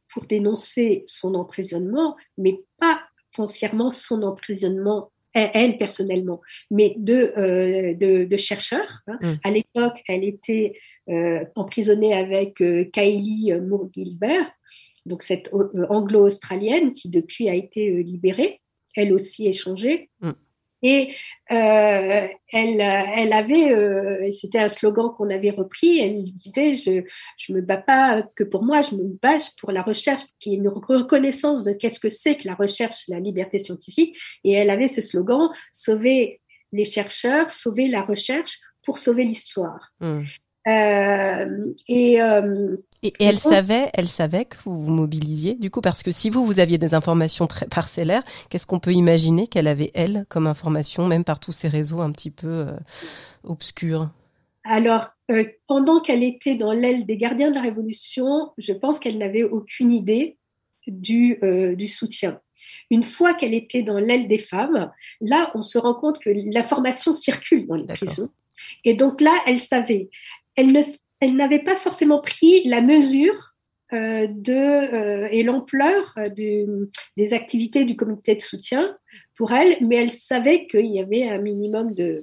[0.08, 3.00] pour dénoncer son emprisonnement, mais pas
[3.30, 9.02] foncièrement son emprisonnement elle personnellement, mais de, de, chercheurs.
[9.06, 9.18] Hein.
[9.20, 9.34] Mm.
[9.44, 10.78] À l'époque, elle était
[11.54, 14.50] emprisonnée avec Kylie Moore-Gilbert,
[15.06, 18.60] donc cette euh, anglo-australienne qui depuis a été euh, libérée,
[18.96, 20.10] elle aussi échangée.
[20.20, 20.30] Mm.
[20.86, 21.14] Et
[21.50, 25.98] euh, elle, elle avait, c'était un slogan qu'on avait repris.
[26.00, 27.02] Elle disait je
[27.38, 30.56] je me bats pas que pour moi, je me bats pour la recherche, qui est
[30.56, 34.14] une reconnaissance de qu'est-ce que c'est que la recherche, la liberté scientifique.
[34.44, 39.90] Et elle avait ce slogan sauver les chercheurs, sauver la recherche pour sauver l'histoire.
[40.00, 40.24] Mm.
[40.66, 46.02] Euh, et, euh, et, elle savait, elle savait que vous vous mobilisiez du coup parce
[46.02, 49.90] que si vous vous aviez des informations très parcellaires, qu'est-ce qu'on peut imaginer qu'elle avait
[49.94, 52.72] elle comme information, même par tous ces réseaux un petit peu euh,
[53.44, 54.08] obscurs?
[54.64, 55.10] Alors
[55.66, 59.90] pendant qu'elle était dans l'aile des gardiens de la Révolution, je pense qu'elle n'avait aucune
[59.90, 60.38] idée
[60.86, 61.38] du,
[61.76, 62.40] du soutien.
[62.90, 67.14] Une fois qu'elle était dans l'aile des femmes, là, on se rend compte que l'information
[67.14, 68.30] circule dans les prisons.
[68.84, 70.10] Et donc là, elle savait
[70.56, 73.54] elle n'avait pas forcément pris la mesure
[73.92, 78.96] euh, de, euh, et l'ampleur euh, des activités du comité de soutien
[79.36, 82.22] pour elle, mais elle savait qu'il y avait un minimum de,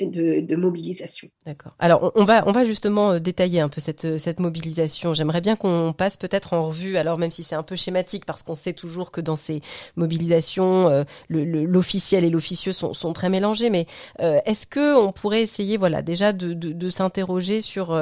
[0.00, 1.28] de, mobilisation.
[1.44, 1.72] D'accord.
[1.78, 5.14] Alors on, va on va justement euh, détailler un peu cette euh, cette mobilisation.
[5.14, 6.96] J'aimerais bien qu'on passe peut-être en revue.
[6.96, 9.60] Alors même si c'est un peu schématique parce qu'on sait toujours que dans ces
[9.96, 13.70] mobilisations euh, l'officiel et l'officieux sont, sont très mélangés.
[13.70, 13.86] Mais
[14.18, 17.98] est-ce que on pourrait essayer voilà déjà de de, de s'interroger sur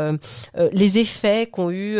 [0.73, 1.99] les effets qu'ont eu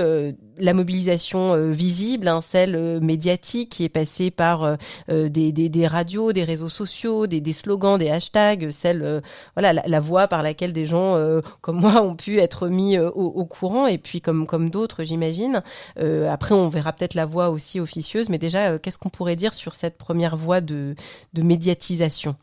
[0.61, 4.77] la mobilisation visible, hein, celle médiatique qui est passée par
[5.09, 9.23] des, des, radios, des réseaux sociaux, des, slogans, des hashtags, celle
[9.55, 13.11] voilà la, voie par laquelle des gens euh, comme moi ont pu être mis euh,
[13.11, 15.63] au, courant et puis comme comme d'autres j'imagine.
[15.99, 19.55] Euh, après on verra peut-être la voie aussi officieuse, mais déjà qu'est-ce qu'on pourrait dire
[19.55, 20.95] sur cette première voie de,
[21.33, 22.37] de médiatisation?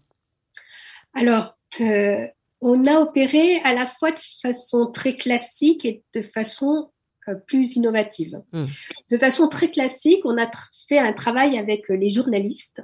[1.14, 1.56] Alors
[2.60, 6.92] on a opéré à la fois de façon très classique et de façon
[7.36, 8.42] plus innovative.
[8.52, 8.66] Hmm.
[9.10, 10.50] De façon très classique, on a
[10.88, 12.82] fait un travail avec les journalistes.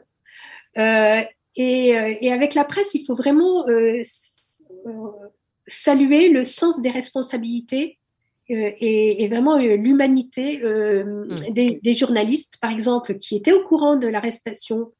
[0.77, 1.21] Euh,
[1.55, 1.89] et,
[2.21, 4.01] et, avec la presse, il faut vraiment euh,
[5.67, 7.99] saluer le sens des responsabilités
[8.51, 11.53] euh, et, vraiment euh, l'humanité euh, mm.
[11.53, 14.91] des, journalistes, par exemple, qui étaient au courant de l'arrestation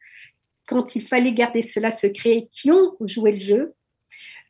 [0.66, 3.74] quand il fallait garder cela secret, qui ont joué le jeu,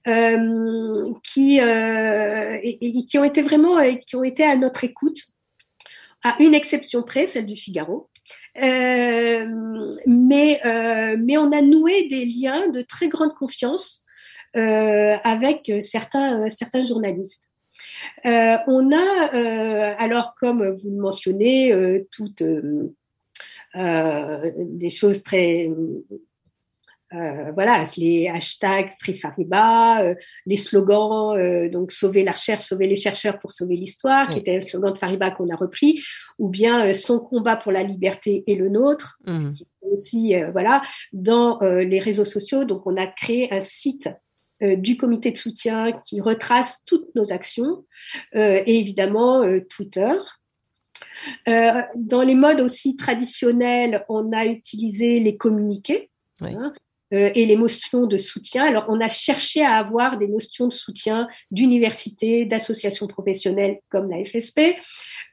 [0.06, 5.20] qui, et, qui ont été vraiment qui ont été à notre écoute,
[6.24, 8.10] à une exception près, celle du Figaro.
[8.56, 14.04] mais, mais on a noué des liens de très grande confiance
[14.56, 17.50] euh, avec certains, certains journalistes.
[18.28, 22.44] Euh, on a, euh, alors comme vous le mentionnez, toutes
[23.74, 25.72] des choses très
[27.54, 33.52] voilà, les hashtags Free Fariba, les slogans, donc sauver la recherche, sauver les chercheurs pour
[33.52, 36.02] sauver l'histoire, qui était un slogan de Fariba qu'on a repris,
[36.40, 39.54] ou bien son combat pour la liberté et le nôtre, mmh.
[39.54, 42.66] qui aussi, voilà, dans les réseaux sociaux.
[42.66, 44.10] Donc, on a créé un site
[44.64, 47.86] euh, du comité de soutien qui retrace toutes nos actions
[48.36, 50.14] euh, et évidemment euh, Twitter.
[51.46, 56.10] dans les modes aussi traditionnels, on a utilisé les communiqués.
[56.42, 56.74] Hein,
[57.14, 58.66] et les motions de soutien.
[58.66, 64.26] Alors, on a cherché à avoir des motions de soutien d'universités, d'associations professionnelles comme la
[64.26, 64.76] FSP,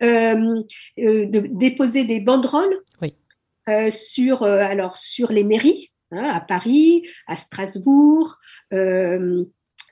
[0.00, 2.76] de déposer des banderoles
[3.90, 8.38] sur, alors, sur les mairies, Hein, à Paris, à Strasbourg,
[8.72, 9.44] euh,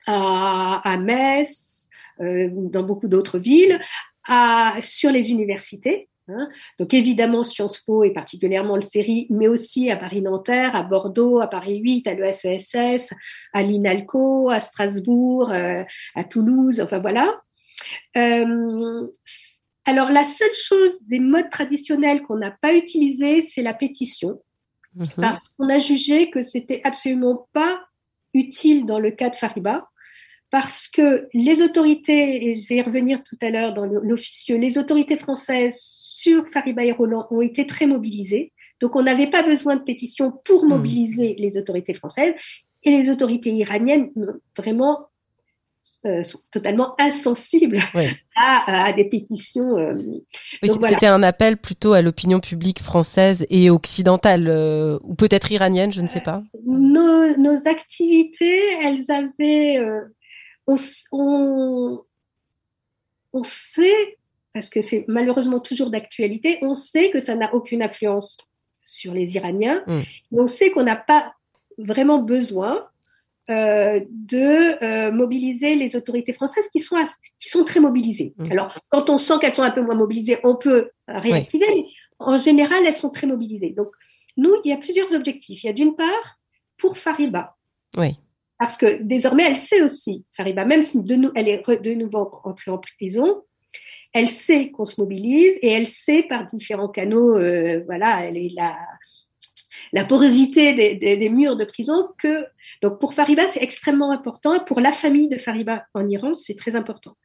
[0.05, 1.87] à, Metz,
[2.19, 3.79] euh, dans beaucoup d'autres villes,
[4.27, 6.08] à, sur les universités.
[6.29, 6.49] Hein.
[6.79, 11.47] Donc évidemment Sciences Po et particulièrement le CERI, mais aussi à Paris-Nanterre, à Bordeaux, à
[11.47, 13.13] Paris 8, à l'ESESS,
[13.53, 15.83] à l'INALCO, à Strasbourg, euh,
[16.15, 17.41] à Toulouse, enfin voilà.
[19.85, 24.39] alors la seule chose des modes traditionnels qu'on n'a pas utilisé, c'est la pétition.
[24.95, 25.07] Mhm.
[25.17, 27.81] parce qu'on a jugé que c'était absolument pas
[28.33, 29.89] utile dans le cas de Fariba,
[30.51, 34.77] parce que les autorités, et je vais y revenir tout à l'heure dans l'officieux, les
[34.77, 35.79] autorités françaises
[36.19, 38.51] sur Fariba et Roland ont été très mobilisées.
[38.81, 40.69] Donc on n'avait pas besoin de pétition pour mhm.
[40.69, 42.33] mobiliser les autorités françaises.
[42.83, 44.09] Et les autorités iraniennes,
[44.55, 45.09] vraiment,
[46.05, 47.79] euh, sont totalement insensibles
[48.37, 49.77] à, des pétitions.
[49.77, 49.97] Euh.
[50.63, 55.99] C'était un appel plutôt à l'opinion publique française et occidentale, euh, ou peut-être iranienne, je
[55.99, 56.41] ne sais pas.
[56.65, 59.79] Nos, activités, elles avaient...
[60.67, 60.75] On,
[63.33, 64.18] on, sait,
[64.53, 68.37] parce que c'est malheureusement toujours d'actualité, on sait que ça n'a aucune influence
[68.83, 69.83] sur les Iraniens.
[69.87, 70.01] Hmm.
[70.31, 71.33] On sait qu'on n'a pas
[71.77, 72.87] vraiment besoin
[73.49, 76.97] euh, de euh, mobiliser les autorités françaises qui sont,
[77.39, 78.33] qui sont très mobilisées.
[78.37, 78.51] Mmh.
[78.51, 81.85] Alors, quand on sent qu'elles sont un peu moins mobilisées, on peut réactiver, mais
[82.19, 83.71] en général, elles sont très mobilisées.
[83.71, 83.89] Donc,
[84.37, 85.63] nous, il y a plusieurs objectifs.
[85.63, 86.39] Il y a d'une part,
[86.77, 87.55] pour Fariba.
[87.97, 88.15] Oui.
[88.57, 92.29] Parce que désormais, elle sait aussi, Fariba, même si de nous, elle est de nouveau
[92.43, 93.43] entrée en prison,
[94.13, 98.53] elle sait qu'on se mobilise et elle sait par différents canaux, euh, voilà, elle est
[98.55, 98.77] là
[99.91, 102.45] la porosité des, murs de prison que
[102.81, 106.75] donc pour Fariba c'est extrêmement important pour la famille de Fariba en Iran c'est très
[106.75, 107.15] important.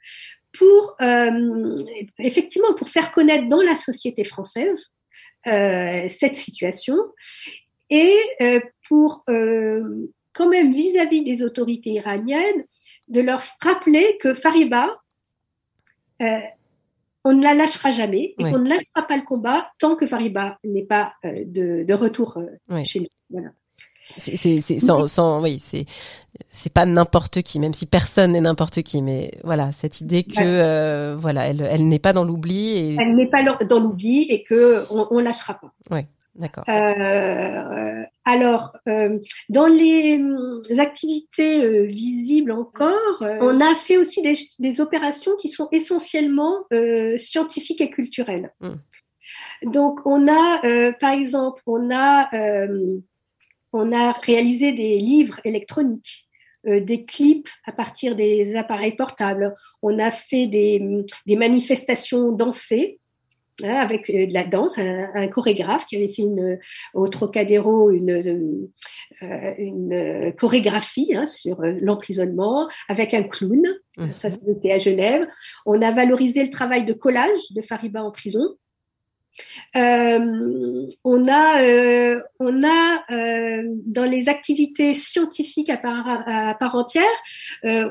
[0.56, 1.74] Pour euh,
[2.18, 4.94] effectivement pour faire connaître dans la société française
[5.46, 6.96] euh, cette situation
[7.90, 8.16] et
[8.88, 12.64] pour quand même vis-à-vis -vis des autorités iraniennes
[13.08, 14.88] de leur rappeler que Fariba
[17.24, 20.58] on ne la lâchera jamais et qu'on ne lâchera pas le combat tant que Fariba
[20.62, 23.06] n'est pas euh, de, retour euh, chez nous.
[23.30, 23.48] Voilà.
[24.06, 25.86] C'est sans, oui, c'est
[26.50, 30.34] c'est pas n'importe qui, même si personne n'est n'importe qui, mais voilà cette idée que
[30.40, 34.42] euh, voilà, elle, elle n'est pas dans l'oubli et elle n'est pas dans l'oubli et
[34.42, 35.72] que on, on lâchera pas.
[35.90, 36.06] Ouais.
[36.36, 36.64] D'accord.
[38.24, 38.76] alors,
[39.48, 40.20] dans les
[40.78, 44.22] activités visibles encore, on a fait aussi
[44.58, 46.64] des, opérations qui sont essentiellement
[47.16, 48.52] scientifiques et culturelles.
[48.60, 48.74] Hmm.
[49.62, 52.28] Donc, on a, par exemple, on a,
[53.72, 56.28] on a réalisé des livres électroniques.
[56.64, 59.54] des clips à partir des appareils portables.
[59.82, 62.98] On a fait des, des manifestations dansées
[63.62, 66.58] avec euh, de la danse, un, chorégraphe qui avait fait une,
[66.92, 68.10] au Trocadéro une,
[69.22, 73.62] euh, une chorégraphie hein, sur euh, l'emprisonnement avec un clown.
[73.96, 74.10] Mmh.
[74.12, 75.26] Ça, c'était à Genève.
[75.66, 78.56] On a valorisé le travail de collage de Fariba en prison.
[79.76, 87.04] Euh, on a, euh, on a euh, dans les activités scientifiques à part, entière,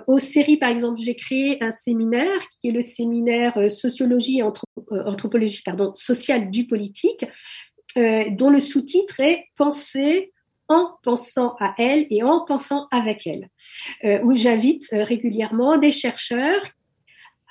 [0.08, 5.62] aux séries par exemple, j'ai créé un séminaire qui est le séminaire sociologie et anthropologie
[5.64, 7.26] pardon, sociale du politique,
[7.96, 10.32] dont le sous-titre est Penser
[10.70, 13.50] en pensant à elle et en pensant avec elle,
[14.24, 16.62] où j'invite régulièrement des chercheurs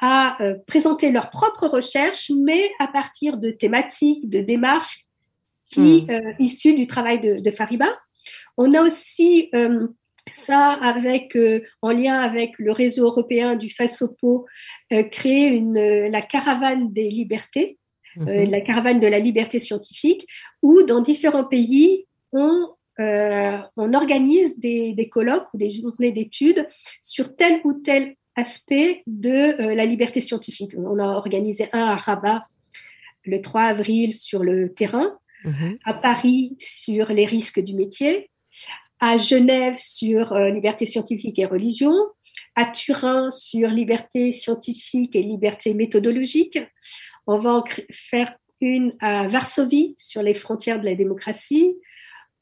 [0.02, 5.06] à euh, présenter leurs propres recherches, mais à partir de thématiques, de démarches
[5.62, 6.10] qui hmm.
[6.10, 7.88] euh, issues du travail de, Fariba.
[8.58, 9.86] On a aussi euh,
[10.30, 11.38] ça avec,
[11.82, 14.46] en lien avec le réseau européen du FASOPO,
[15.10, 17.78] créé une, la caravane des libertés,
[18.16, 18.50] mhm.
[18.50, 20.26] la caravane de la liberté scientifique,
[20.62, 26.68] où dans différents pays, on on organise des, des, colloques ou des journées d'études
[27.02, 30.72] sur tel ou tel aspect de euh, la liberté scientifique.
[30.76, 32.42] On a organisé un à Rabat
[33.24, 35.78] le 3 avril sur le terrain, mhm.
[35.84, 38.30] à Paris sur les risques du métier,
[39.00, 41.92] à Genève sur euh, liberté scientifique et religion,
[42.54, 46.58] à Turin sur liberté scientifique et liberté méthodologique.
[47.26, 51.74] On va en faire une à Varsovie sur les frontières de la démocratie,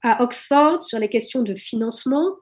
[0.03, 2.37] à Oxford sur les questions de financement,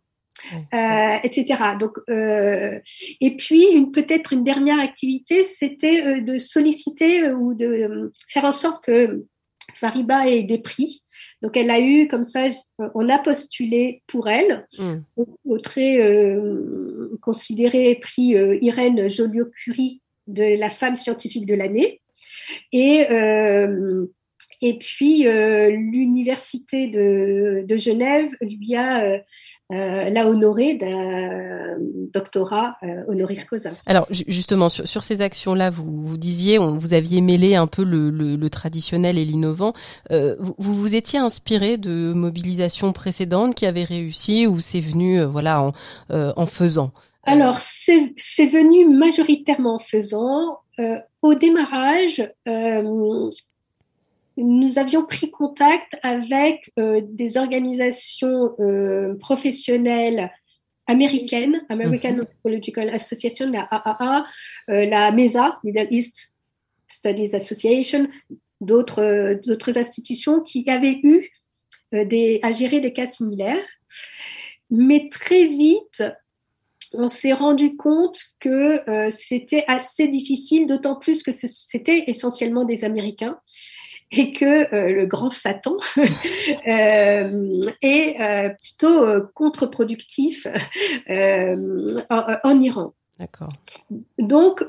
[0.72, 1.62] euh, etc.
[1.78, 2.78] Donc, euh,
[3.20, 8.84] et puis peut-être une dernière activité, c'était euh, de solliciter ou de faire en sorte
[8.84, 9.24] que
[9.74, 11.03] Fariba ait des prix.
[11.43, 12.47] Donc, elle a eu comme ça,
[12.95, 14.95] on a postulé pour elle mm.
[15.45, 15.99] au, très
[17.20, 22.01] considéré prix Irène Joliot-Curie de la femme scientifique de l'année.
[22.72, 23.07] Et
[24.61, 29.18] et puis, l'université de, de, Genève lui a euh,
[29.70, 31.76] l'a honoré d'un
[32.12, 33.70] doctorat euh, honoris causa.
[33.86, 38.10] Alors justement sur, ces actions-là, vous vous disiez, on, vous aviez mêlé un peu le,
[38.10, 39.72] le, traditionnel et l'innovant.
[40.10, 45.60] Euh, vous, vous étiez inspiré de mobilisations précédentes qui avaient réussi ou c'est venu voilà
[45.62, 45.72] en,
[46.10, 46.92] en faisant?
[47.24, 50.60] Alors c'est venu majoritairement en faisant.
[51.22, 52.22] au démarrage,
[54.39, 60.30] nous avions pris contact avec euh, des organisations euh, professionnelles
[60.86, 62.20] américaines, American mhm.
[62.20, 64.26] Anthropological Association, la AAA,
[64.70, 66.32] euh, la MESA, Middle East
[66.86, 68.09] Studies Association,
[68.61, 71.30] d'autres institutions qui avaient eu
[71.93, 73.64] des, à gérer des cas similaires.
[74.70, 76.03] Mais très vite,
[76.93, 83.39] on s'est rendu compte que c'était assez difficile, d'autant plus que c'était essentiellement des Américains
[84.11, 90.46] et que euh, le grand Satan euh, est euh, plutôt contre-productif
[91.09, 92.94] en, Iran.
[93.18, 93.48] D'accord.
[94.18, 94.64] Donc,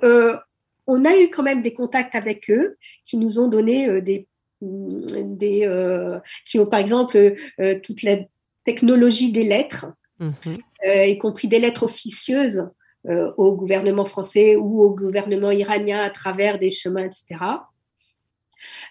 [0.87, 4.27] on a eu quand même des contacts avec eux qui nous ont donné des,
[4.61, 7.35] des qui ont par exemple
[7.83, 8.17] toute la
[8.65, 9.85] technologie des lettres,
[10.19, 10.57] mhm.
[10.83, 12.67] y compris des lettres officieuses
[13.05, 17.37] au gouvernement français ou au gouvernement iranien à travers des chemins, etc.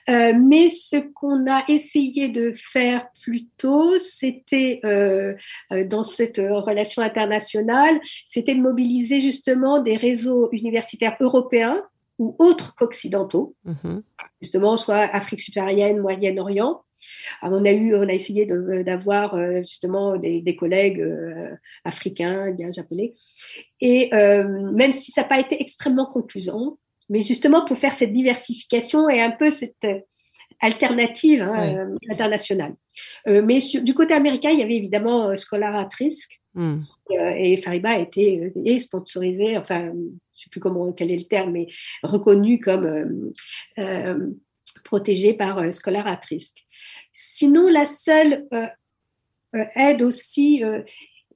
[0.08, 5.34] Euh, mais ce qu'on a essayé de faire plus tôt, c'était euh,
[5.72, 11.82] euh, dans cette relation internationale, c'était de mobiliser justement des réseaux universitaires européens
[12.18, 14.02] ou autres qu'occidentaux, mm-hmm.
[14.42, 16.82] justement soit Afrique subsaharienne, Moyen-Orient.
[17.42, 21.00] On a eu, on a essayé d'avoir justement des, des collègues
[21.84, 23.14] africains, indiens, japonais,
[23.80, 26.76] et même si ça n'a pas été extrêmement concluant,
[27.08, 30.00] mais justement pour faire cette diversification et un peu cette euh,
[30.60, 32.74] alternative hein, euh, internationale.
[33.28, 36.78] Euh, mais du côté américain, il y avait évidemment Scholar at Risk hmm.
[37.10, 41.52] et Fariba a été sponsorisé, enfin, je ne sais plus comment quel est le terme,
[41.52, 41.68] mais
[42.02, 43.32] reconnu comme
[44.84, 46.56] protégé par Scholar at Risk.
[47.12, 48.48] Sinon, la seule
[49.76, 50.64] aide aussi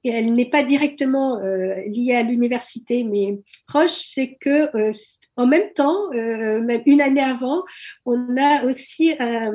[0.03, 4.91] elle n'est pas directement euh, liée à l'université, mais proche, c'est que euh,
[5.35, 7.63] en même temps, euh, même une année avant,
[8.05, 9.51] on a aussi un,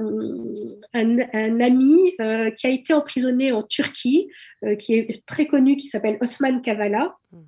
[1.61, 2.13] ami
[2.57, 4.29] qui a été emprisonné en Turquie,
[4.79, 7.15] qui est très connu, qui s'appelle Osman Kavala.
[7.33, 7.43] Hmm.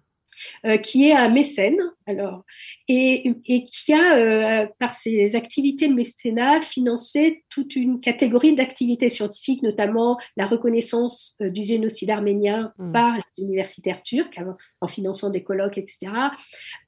[0.66, 2.44] Euh, qui est un mécène, alors,
[2.86, 9.08] et, et qui a, euh, par ses activités de mécénat, financé toute une catégorie d'activités
[9.08, 12.92] scientifiques, notamment la reconnaissance euh, du génocide arménien hmm.
[12.92, 14.38] par les universitaires turcs,
[14.80, 16.12] en finançant des colloques, etc.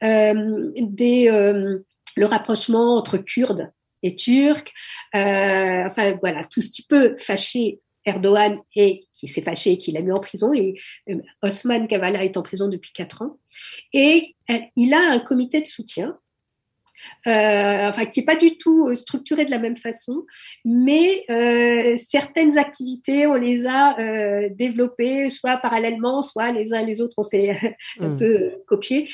[0.00, 3.70] des, le rapprochement entre Kurdes
[4.02, 4.72] et Turcs,
[5.14, 10.00] enfin voilà, tout ce qui peut fâcher Erdogan et qui s'est fâché et qui l'a
[10.00, 10.52] mis en prison.
[10.52, 10.74] Et
[11.08, 13.38] euh, Osman Kavala est en prison depuis quatre ans.
[13.92, 16.18] Et euh, il a un comité de soutien,
[17.26, 20.24] euh, enfin qui n'est pas du tout structuré de la même façon,
[20.64, 21.24] mais
[21.98, 27.58] certaines activités, on les a développées soit parallèlement, soit les uns les autres, on s'est
[27.98, 28.16] un hmm.
[28.18, 29.08] peu copiés.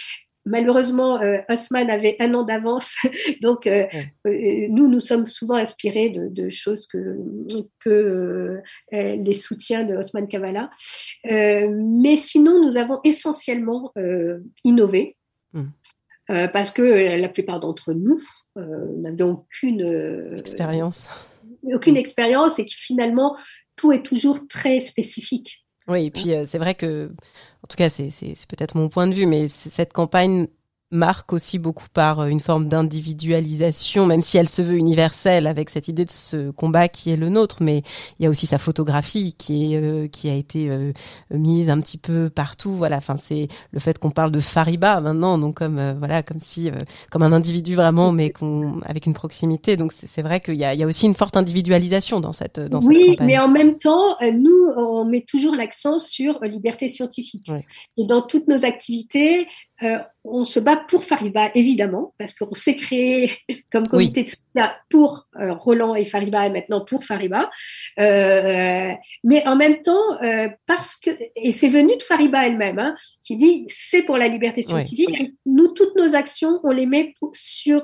[0.49, 2.97] Malheureusement, euh, Osman avait un an d'avance,
[3.43, 3.87] donc euh,
[4.27, 7.17] euh, nous, nous sommes souvent inspirés de, choses que,
[7.81, 8.61] que
[8.93, 10.71] les soutiens de Osman Kavala.
[11.25, 13.93] mais sinon, nous avons essentiellement
[14.65, 15.17] innové,
[15.53, 15.67] hmm.
[16.27, 18.21] parce que la plupart d'entre nous
[18.57, 21.09] n'avaient aucune expérience.
[21.65, 23.37] Aucune expérience et que finalement,
[23.77, 25.67] tout est toujours très spécifique.
[25.89, 27.11] Oui, et puis c'est vrai que
[27.65, 28.11] en tout cas, c'est
[28.49, 30.49] peut-être mon point de vue, mais cette campagne
[30.91, 35.69] marque aussi beaucoup par euh, une forme d'individualisation, même si elle se veut universelle avec
[35.69, 37.83] cette idée de ce combat qui est le nôtre, mais
[38.19, 40.93] il y a aussi sa photographie qui est euh, qui a été euh,
[41.31, 42.73] mise un petit peu partout.
[42.73, 46.71] Voilà, enfin c'est le fait qu'on parle de Fariba maintenant, donc comme voilà comme si
[47.11, 49.77] comme un individu vraiment, mais qu'on avec une proximité.
[49.77, 52.61] Donc c'est vrai qu'il y a, il y a aussi une forte individualisation dans cette
[52.61, 53.27] dans oui, cette campagne.
[53.27, 57.51] mais en même temps, nous on met toujours l'accent sur liberté scientifique
[57.97, 59.47] et dans toutes nos activités,
[59.83, 63.33] euh, on se bat pour Fariba, évidemment, parce qu'on s'est créé
[63.73, 67.51] comme comité de soutien pour euh, Roland et Fariba et maintenant pour Fariba.
[68.01, 68.93] Euh,
[69.25, 70.19] mais en même temps,
[70.67, 74.63] parce que, et c'est venu de Fariba elle-même, hein, qui dit c'est pour la liberté
[74.63, 75.35] scientifique.
[75.47, 77.83] Nous, toutes nos actions, on les met sur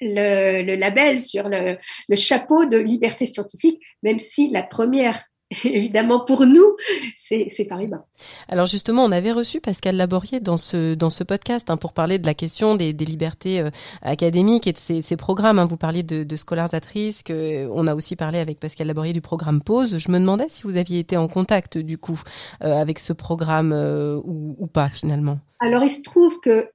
[0.00, 1.76] le, label, sur le,
[2.08, 5.27] le chapeau de liberté scientifique, même si la première
[5.64, 6.76] évidemment pour nous,
[7.16, 8.04] c'est Fariba.
[8.48, 12.18] Alors justement, on avait reçu Pascal Laborier dans ce dans ce podcast hein, pour parler
[12.18, 13.70] de la question des, des libertés euh,
[14.02, 15.58] académiques et de ces, ces programmes.
[15.58, 15.66] Hein.
[15.66, 17.30] Vous parliez de, de Scholars at Risk.
[17.30, 19.98] Euh, on a aussi parlé avec Pascal Laborier du programme Pause.
[19.98, 22.20] Je me demandais si vous aviez été en contact du coup
[22.62, 25.38] euh, avec ce programme ou, ou, pas finalement.
[25.60, 26.68] Alors il se trouve que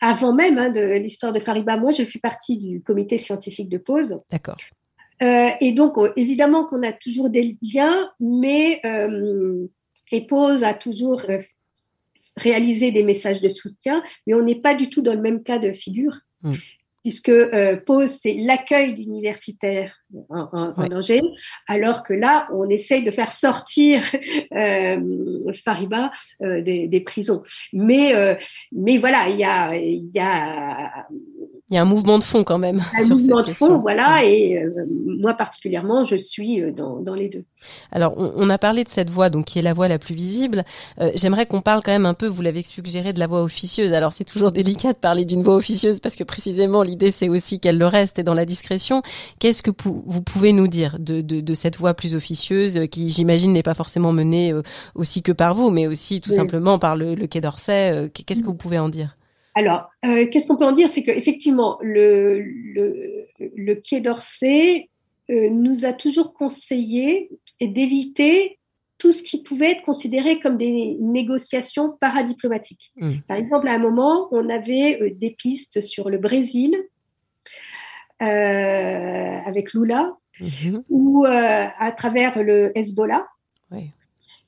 [0.00, 3.78] avant même hein, de l'histoire de Fariba, moi je fais partie du comité scientifique de
[3.78, 4.20] Pause.
[4.30, 4.56] D'accord.
[5.22, 9.66] Euh, et donc, euh, évidemment qu'on a toujours des liens, mais euh,
[10.62, 11.40] a toujours euh,
[12.36, 15.58] réalisé des messages de soutien, mais on n'est pas du tout dans le même cas
[15.58, 16.20] de figure.
[16.42, 16.54] Mm.
[17.02, 19.94] Puisque euh, POSE, c'est l'accueil d'universitaires
[20.30, 21.20] en, en, danger,
[21.68, 24.02] alors que là, on essaye de faire sortir
[24.52, 26.10] euh, Fariba
[26.40, 27.42] des, des, prisons.
[27.74, 28.38] Mais,
[28.72, 31.06] mais voilà, il y a, y a
[31.70, 32.82] il y a un mouvement de fond quand même.
[32.94, 37.30] Un mouvement de fond, voilà, et euh, moi particulièrement, je suis euh, dans, dans les
[37.30, 37.44] deux.
[37.90, 40.64] Alors, on, a parlé de cette voix, donc qui est la voix la plus visible.
[41.00, 43.94] Euh, j'aimerais qu'on parle quand même un peu, vous l'avez suggéré, de la voix officieuse.
[43.94, 47.60] Alors, c'est toujours délicat de parler d'une voix officieuse parce que précisément l'idée, c'est aussi
[47.60, 49.00] qu'elle le reste et dans la discrétion.
[49.38, 53.54] Qu'est-ce que vous pouvez nous dire de, de, de cette voix plus officieuse qui, j'imagine,
[53.54, 54.52] n'est pas forcément menée
[54.94, 58.10] aussi que par vous, mais aussi tout simplement par le, le Quai d'Orsay.
[58.26, 59.16] Qu'est-ce que vous pouvez en dire?
[59.54, 60.88] Alors, euh, qu'est-ce qu'on peut en dire?
[60.88, 64.90] C'est qu'effectivement, le, le, le, Quai d'Orsay
[65.30, 67.30] euh, nous a toujours conseillé
[67.60, 68.58] d'éviter
[68.98, 72.92] tout ce qui pouvait être considéré comme des négociations paradiplomatiques.
[72.96, 73.18] Mmh.
[73.28, 76.76] Par exemple, à un moment, on avait euh, des pistes sur le Brésil
[78.20, 80.78] avec Lula mmh.
[80.88, 83.26] ou à travers le Hezbollah.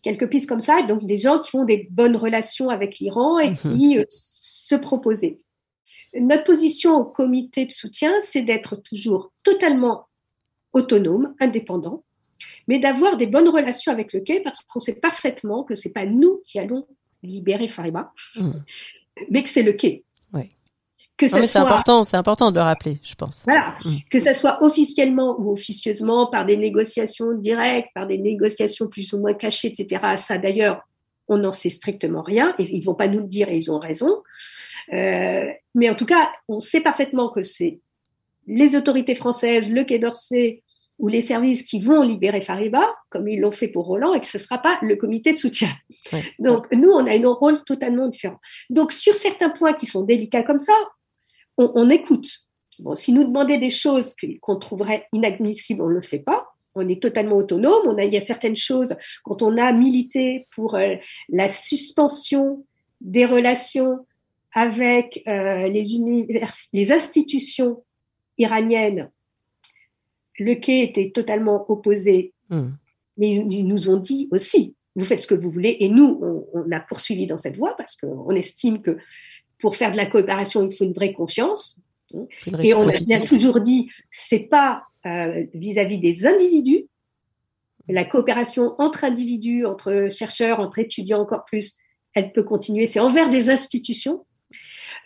[0.00, 3.50] Quelques pistes comme ça, donc des gens qui ont des bonnes relations avec l'Iran et
[3.50, 3.54] mmh.
[3.56, 3.98] qui
[4.66, 5.38] se proposer.
[6.18, 10.08] Notre position au comité de soutien, c'est d'être toujours totalement
[10.72, 12.02] autonome, indépendant,
[12.66, 16.04] mais d'avoir des bonnes relations avec le quai parce qu'on sait parfaitement que c'est pas
[16.04, 16.86] nous qui allons
[17.22, 18.50] libérer Fariba, mmh.
[19.30, 20.02] mais que c'est le quai.
[21.18, 23.44] Que ça c'est important, c'est important de le rappeler, je pense.
[23.46, 23.96] Voilà, mmh.
[24.10, 29.20] que ça soit officiellement ou officieusement par des négociations directes, par des négociations plus ou
[29.20, 30.16] moins cachées, etc.
[30.16, 30.85] Ça, d'ailleurs,
[31.28, 33.78] on n'en sait strictement rien, et ils vont pas nous le dire et ils ont
[33.78, 34.22] raison.
[34.92, 37.80] Euh, mais en tout cas, on sait parfaitement que c'est
[38.46, 40.62] les autorités françaises, le Quai d'Orsay
[40.98, 44.26] ou les services qui vont libérer Fariba, comme ils l'ont fait pour Roland, et que
[44.26, 45.68] ce ne sera pas le comité de soutien.
[46.38, 48.40] Donc, nous, on a un rôle totalement différent.
[48.70, 50.72] Donc, sur certains points qui sont délicats comme ça,
[51.58, 52.28] on, écoute.
[52.78, 56.45] Bon, si nous demandait des choses qu'on trouverait inadmissibles, on ne le fait pas.
[56.76, 57.86] On est totalement autonome.
[57.86, 60.94] On a, il y a certaines choses, quand on a milité pour euh,
[61.28, 62.64] la suspension
[63.00, 64.06] des relations
[64.52, 66.26] avec euh, les,
[66.72, 67.82] les institutions
[68.38, 69.10] iraniennes
[70.38, 72.70] le quai était totalement opposé, hmm.
[73.16, 76.20] mais ils nous ont dit aussi, vous faites ce que vous voulez, et nous,
[76.52, 78.98] on, a poursuivi dans cette voie parce qu'on estime que
[79.58, 81.80] pour faire de la coopération, il faut une vraie confiance.
[82.62, 86.86] Et on a bien toujours dit, c'est pas euh, vis-à-vis des individus,
[87.88, 91.76] la coopération entre individus, entre chercheurs, entre étudiants encore plus,
[92.14, 92.86] elle peut continuer.
[92.86, 94.26] C'est envers des institutions.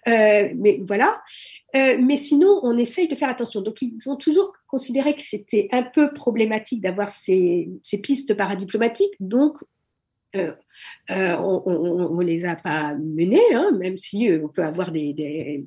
[0.09, 1.20] Euh, mais voilà.
[1.74, 3.61] Euh, mais sinon, on essaye de faire attention.
[3.61, 7.68] Donc, ils ont toujours considéré que c'était un peu problématique d'avoir ces,
[8.03, 9.14] pistes paradiplomatiques.
[9.20, 9.59] Donc,
[10.32, 15.66] on ne les a pas menées, hein, même si on peut avoir des, des,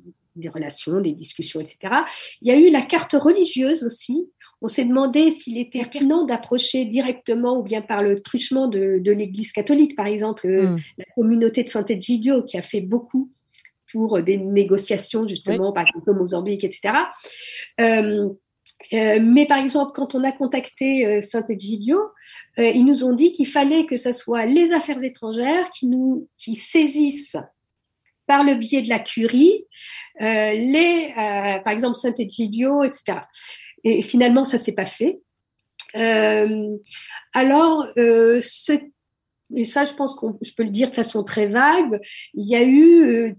[0.52, 1.94] relations, des discussions, etc.
[2.42, 4.28] Il y a eu la carte religieuse aussi.
[4.62, 9.52] On s'est demandé s'il était pertinent d'approcher directement ou bien par le truchement de, l'Église
[9.52, 10.78] catholique, par exemple, hmm.
[10.98, 13.30] la communauté de Saint-Egidio qui a fait beaucoup
[13.94, 16.94] pour des négociations, justement, par exemple au Mozambique, etc.
[17.80, 18.28] Euh,
[18.92, 21.98] euh, mais par exemple, quand on a contacté euh, Saint-Egidio,
[22.58, 26.54] ils nous ont dit qu'il fallait que ce soit les affaires étrangères qui nous qui
[26.56, 27.36] saisissent
[28.26, 29.64] par le biais de la curie
[30.20, 31.12] les,
[31.64, 33.18] par exemple Saint-Egidio, etc.
[33.82, 35.20] Et finalement, ça s'est pas fait.
[37.32, 37.88] alors,
[39.56, 42.00] et ça, je pense que je peux le dire de façon très vague,
[42.34, 43.36] il y a eu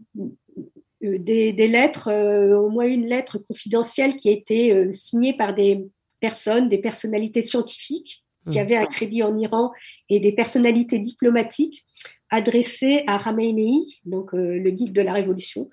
[1.04, 5.54] euh, des, lettres, euh, au moins une lettre confidentielle qui a été euh, signée par
[5.54, 5.86] des
[6.20, 8.62] personnes, des personnalités scientifiques qui mmh.
[8.62, 9.72] avaient un crédit en Iran
[10.10, 11.84] et des personnalités diplomatiques
[12.30, 15.70] adressées à Khamenei, donc le guide de la révolution.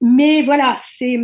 [0.00, 1.18] Mais voilà, c'est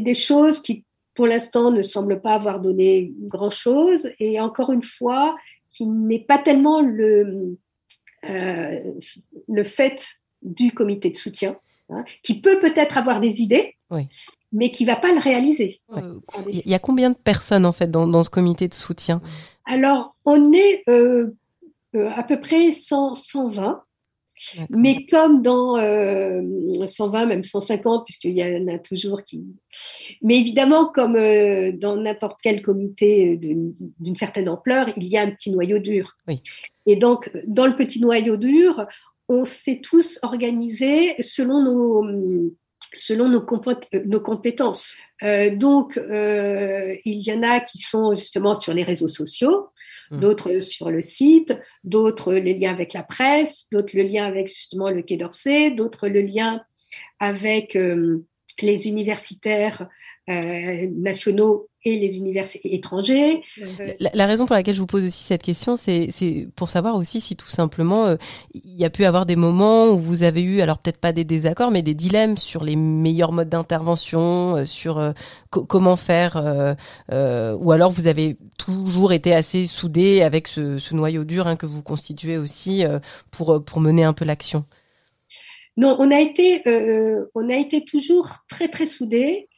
[0.00, 4.08] des choses qui, pour l'instant, ne semblent pas avoir donné grand-chose.
[4.18, 5.36] Et encore une fois,
[5.70, 7.56] qui n'est pas tellement le,
[8.22, 11.56] le fait du comité de soutien,
[11.92, 13.76] Hein, qui peut peut-être avoir des idées,
[14.52, 15.80] mais qui va pas le réaliser.
[16.48, 19.20] Il y a combien de personnes en fait dans, ce comité de soutien?
[19.66, 21.36] Alors, on est euh, euh,
[21.94, 23.82] à peu près 120.
[24.70, 29.44] Mais comme dans 120, euh, même 150, puisqu'il y en a toujours qui.
[30.20, 31.14] Mais évidemment, comme
[31.78, 36.16] dans n'importe quel comité d'une certaine ampleur, il y a un petit noyau dur.
[36.86, 38.86] Et donc, dans le petit noyau dur,
[39.28, 42.52] on s'est tous organisés selon nos
[42.96, 43.46] selon nos,
[44.04, 44.96] nos compétences.
[45.22, 49.68] Euh, donc, euh, il y en a qui sont justement sur les réseaux sociaux.
[50.18, 54.90] D'autres sur le site, d'autres les liens avec la presse, d'autres le lien avec justement
[54.90, 56.62] le Quai d'Orsay, d'autres le lien
[57.18, 58.24] avec euh,
[58.60, 59.88] les universitaires
[60.28, 63.42] nationaux et les universités étrangers.
[63.98, 67.34] La, raison pour laquelle je vous pose aussi cette question, c'est pour savoir aussi si
[67.34, 68.16] tout simplement euh,
[68.54, 71.24] il y a pu avoir des moments où vous avez eu, alors peut-être pas des
[71.24, 75.12] désaccords, mais des dilemmes sur les meilleurs modes d'intervention, euh, sur euh,
[75.50, 76.36] comment faire,
[77.10, 81.66] ou alors vous avez toujours été assez soudés avec ce, ce noyau dur hein, que
[81.66, 82.84] vous constituez aussi
[83.30, 84.64] pour pour mener un peu l'action?
[85.76, 86.62] Non, on a été,
[87.34, 89.48] on a été toujours très très soudés.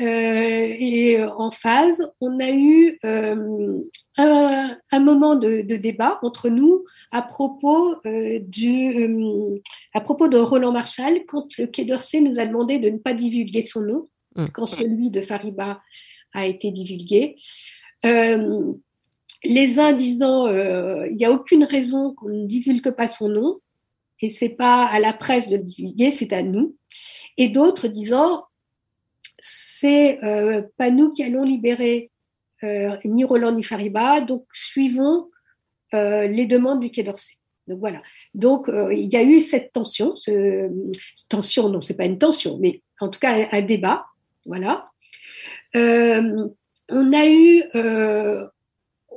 [0.00, 3.80] Euh, et en phase, on a eu euh,
[4.18, 9.62] un, un, moment de, de, débat entre nous à propos, euh, du,
[9.94, 13.14] à propos de Roland Marshall quand le Quai d'Orsay nous a demandé de ne pas
[13.14, 14.46] divulguer son nom, mmh.
[14.52, 15.80] quand celui de Fariba
[16.34, 17.36] a été divulgué.
[18.04, 23.60] les uns disant il n'y a aucune raison qu'on ne divulgue pas son nom
[24.20, 26.76] et c'est pas à la presse de le divulguer, c'est à nous.
[27.36, 28.44] Et d'autres disant
[29.46, 32.10] c'est euh, pas nous qui allons libérer
[32.64, 35.30] euh, ni Roland ni Fariba, donc suivons
[35.94, 37.34] euh, les demandes du Quai d'Orsay.
[37.68, 38.00] Donc voilà.
[38.34, 40.70] Donc il y a eu cette tension, ce,
[41.28, 44.06] tension non, c'est pas une tension, mais en tout cas un, débat,
[44.44, 44.86] voilà.
[45.74, 47.64] on a eu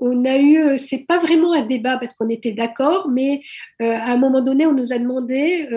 [0.01, 3.41] on a eu, c'est pas vraiment un débat parce qu'on était d'accord, mais
[3.79, 5.67] à un moment donné, on nous a demandé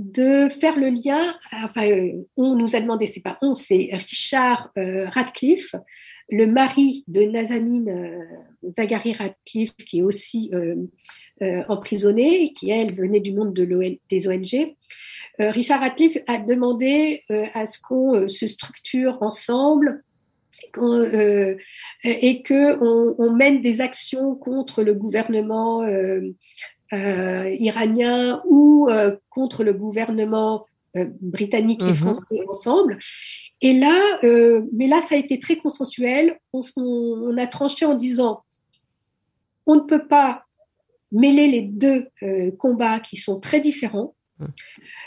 [0.00, 4.70] de faire le lien, enfin, euh, on nous a demandé, c'est pas on, c'est Richard
[4.78, 5.74] euh, Radcliffe,
[6.30, 10.50] le mari de Nazanin euh, Zaghari Radcliffe, qui est aussi
[11.68, 14.74] emprisonné, qui elle venait du monde de des ONG.
[15.38, 17.24] Richard Radcliffe a demandé
[17.54, 20.02] à ce qu'on se structure ensemble
[22.04, 22.78] et que
[23.18, 25.82] on, mène des actions contre le gouvernement
[26.92, 28.88] iranien ou
[29.28, 30.66] contre le gouvernement
[31.20, 31.94] britannique et mhm.
[31.94, 32.98] français ensemble.
[33.60, 34.18] Et là,
[34.72, 36.38] mais là, ça a été très consensuel.
[36.52, 38.42] on a tranché en disant
[39.66, 40.44] on ne peut pas
[41.12, 44.48] mêler les deux euh, combats qui sont très différents, hum.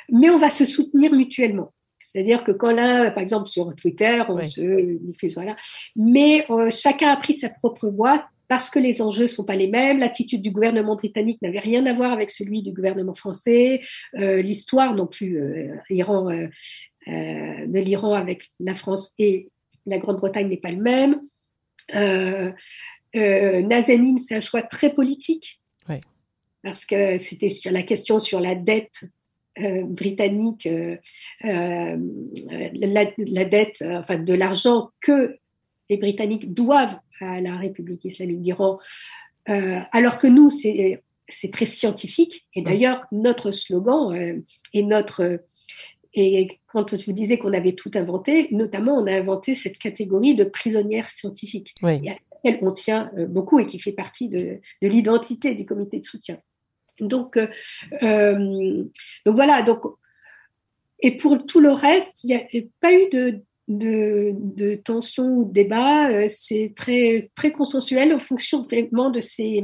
[0.10, 1.74] mais on va se soutenir mutuellement.
[2.00, 5.56] C'est-à-dire que quand là, par exemple sur Twitter, on se diffuse, voilà.
[5.96, 9.68] Mais euh, chacun a pris sa propre voie parce que les enjeux sont pas les
[9.68, 9.98] mêmes.
[9.98, 13.82] L'attitude du gouvernement britannique n'avait rien à voir avec celui du gouvernement français.
[14.16, 16.30] Euh, l'histoire non plus, Iran,
[17.08, 19.50] de l'Iran avec la France et
[19.86, 21.20] la Grande-Bretagne n'est pas le même.
[23.14, 25.60] Nazanin, c'est un choix très politique
[26.64, 29.04] parce que c'était sur la question sur la dette
[29.60, 30.96] euh, britannique, euh,
[31.46, 31.98] euh,
[32.74, 35.38] la, dette, enfin de l'argent que
[35.90, 36.98] les Britanniques doivent
[37.32, 38.80] à la République islamique d'Iran,
[39.46, 42.46] alors que nous, c'est c'est très scientifique.
[42.54, 44.44] Et d'ailleurs, notre slogan
[44.74, 45.40] et notre
[46.16, 50.36] et quand je vous disais qu'on avait tout inventé, notamment, on a inventé cette catégorie
[50.36, 55.56] de prisonnières scientifiques, à laquelle on tient beaucoup et qui fait partie de, de l'identité
[55.56, 56.38] du comité de soutien.
[57.00, 57.48] Donc, euh,
[58.04, 58.84] euh,
[59.26, 59.62] donc voilà.
[59.62, 59.82] Donc,
[61.00, 62.46] et pour tout le reste, il n'y a
[62.80, 66.10] pas eu de, de, de tension ou de débat.
[66.10, 69.64] Euh, c'est très, très consensuel en fonction vraiment de ces,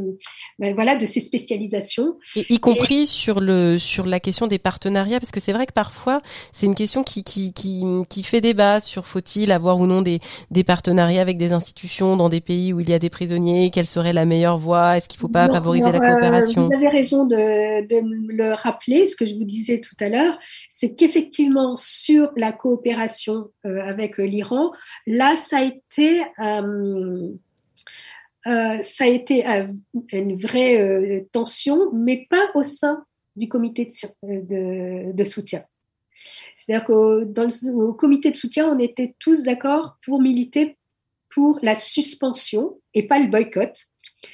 [0.58, 2.18] ben voilà, de ces spécialisations.
[2.36, 5.74] Et, y compris sur, le, sur la question des partenariats, parce que c'est vrai que
[5.74, 6.22] parfois,
[6.54, 10.20] c'est une question qui, qui, qui, qui fait débat sur faut-il avoir ou non des,
[10.52, 13.86] des partenariats avec des institutions dans des pays où il y a des prisonniers, quelle
[13.86, 16.62] serait la meilleure voie, est-ce qu'il ne faut pas favoriser la coopération?
[16.62, 18.02] Vous avez raison de, de
[18.34, 20.38] le rappeler, ce que je vous disais tout à l'heure,
[20.70, 24.72] c'est qu'effectivement, sur la coopération euh, avec l'Iran,
[25.06, 27.30] là, ça a été, euh,
[28.48, 29.68] euh, ça a été euh,
[30.12, 33.06] une vraie tension, mais pas au sein
[33.36, 33.90] du comité
[34.24, 35.64] de, soutien.
[36.56, 40.78] C'est-à-dire qu'au dans le, comité de soutien, on était tous d'accord pour militer
[41.30, 43.76] pour la suspension, et pas le boycott,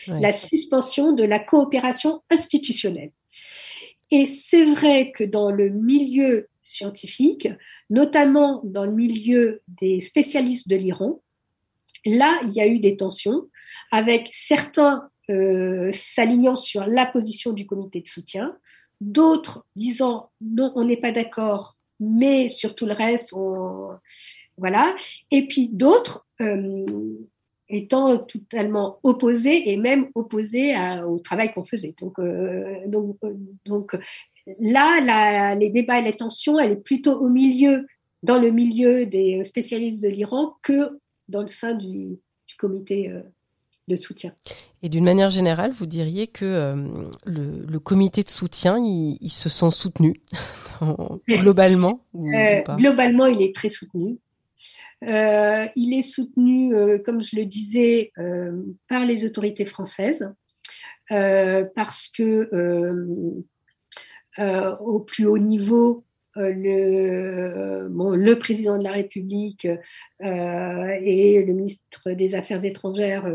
[0.08, 3.12] la suspension de la coopération institutionnelle.
[4.12, 7.48] Et c'est vrai que dans le milieu scientifique,
[7.90, 11.22] notamment dans le milieu des spécialistes de l'Iran.
[12.06, 13.48] Là, il y a eu des tensions
[13.92, 18.58] avec certains euh, s'alignant sur la position du comité de soutien,
[19.02, 23.90] d'autres disant non, on n'est pas d'accord, mais sur tout le reste, on...
[24.58, 24.96] voilà.
[25.32, 26.86] Et puis d'autres euh,
[27.70, 30.76] étant totalement opposés et même opposés
[31.08, 31.96] au travail qu'on faisait.
[32.00, 33.18] Donc, euh, donc,
[33.66, 33.98] donc
[34.60, 37.88] Là, les débats et les tensions, elle est plutôt au milieu,
[38.24, 41.00] dans le milieu des spécialistes de l'Iran que
[41.30, 42.20] dans le sein du,
[42.60, 43.22] comité euh,
[43.88, 44.34] de soutien.
[44.82, 46.76] Et d'une manière générale, vous diriez que euh,
[47.26, 50.14] le, comité de soutien, il, se sent soutenu
[51.28, 54.20] globalement euh, Globalement, il est très soutenu.
[55.06, 58.12] Il est soutenu, comme je le disais,
[58.88, 60.30] par les autorités françaises,
[61.10, 63.44] parce que
[64.38, 66.04] euh, au plus haut niveau,
[66.36, 73.26] euh, le, bon, le, président de la République euh, et le ministre des Affaires étrangères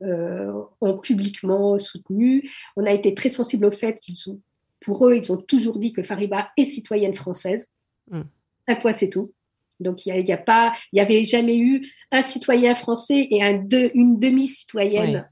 [0.00, 2.50] ont publiquement soutenu.
[2.76, 4.40] On a été très sensible au fait qu'ils sont,
[4.80, 7.66] pour eux, ils ont toujours dit que Fariba est citoyenne française.
[8.10, 8.22] Mm.
[8.68, 9.32] Un point, c'est tout.
[9.80, 13.42] Donc il n'y a, a, pas, il y avait jamais eu un citoyen français et
[13.42, 15.28] un une demi-citoyenne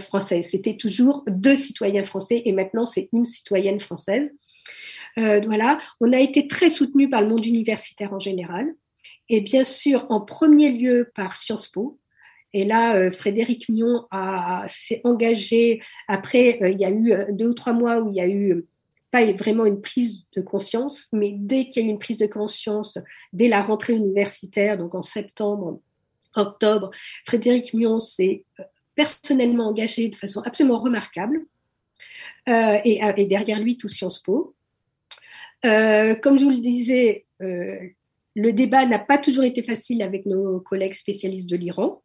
[0.00, 0.48] française.
[0.50, 4.30] C'était toujours deux citoyens français et maintenant c'est une citoyenne française.
[5.18, 8.72] Euh, voilà, on a été très soutenu par le monde universitaire en général,
[9.28, 11.98] et bien sûr en premier lieu par Sciences Po.
[12.54, 14.06] Et là, euh, Frédéric Mion
[14.68, 15.82] s'est engagé.
[16.06, 18.64] Après, euh, il y a eu deux ou trois mois où il y a eu
[19.10, 22.26] pas vraiment une prise de conscience, mais dès qu'il y a eu une prise de
[22.26, 22.98] conscience,
[23.32, 25.80] dès la rentrée universitaire, donc en septembre,
[26.34, 26.90] octobre,
[27.26, 28.44] Frédéric Mion s'est
[28.94, 31.46] personnellement engagé de façon absolument remarquable.
[32.46, 34.54] et, et, derrière lui, tout Sciences Po.
[35.64, 37.78] Euh, comme je vous le disais, euh,
[38.34, 42.02] le débat n'a pas toujours été facile avec nos collègues spécialistes de l'Iran.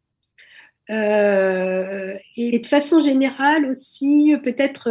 [0.90, 4.90] Euh, et de façon générale aussi, peut-être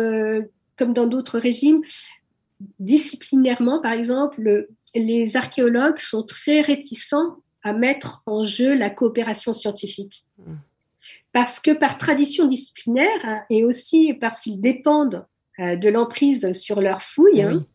[0.77, 1.81] comme dans d'autres régimes,
[2.79, 10.25] disciplinairement, par exemple, les archéologues sont très réticents à mettre en jeu la coopération scientifique.
[11.31, 15.25] Parce que par tradition disciplinaire, et aussi parce qu'ils dépendent
[15.57, 17.65] de l'emprise sur leurs fouilles, hein,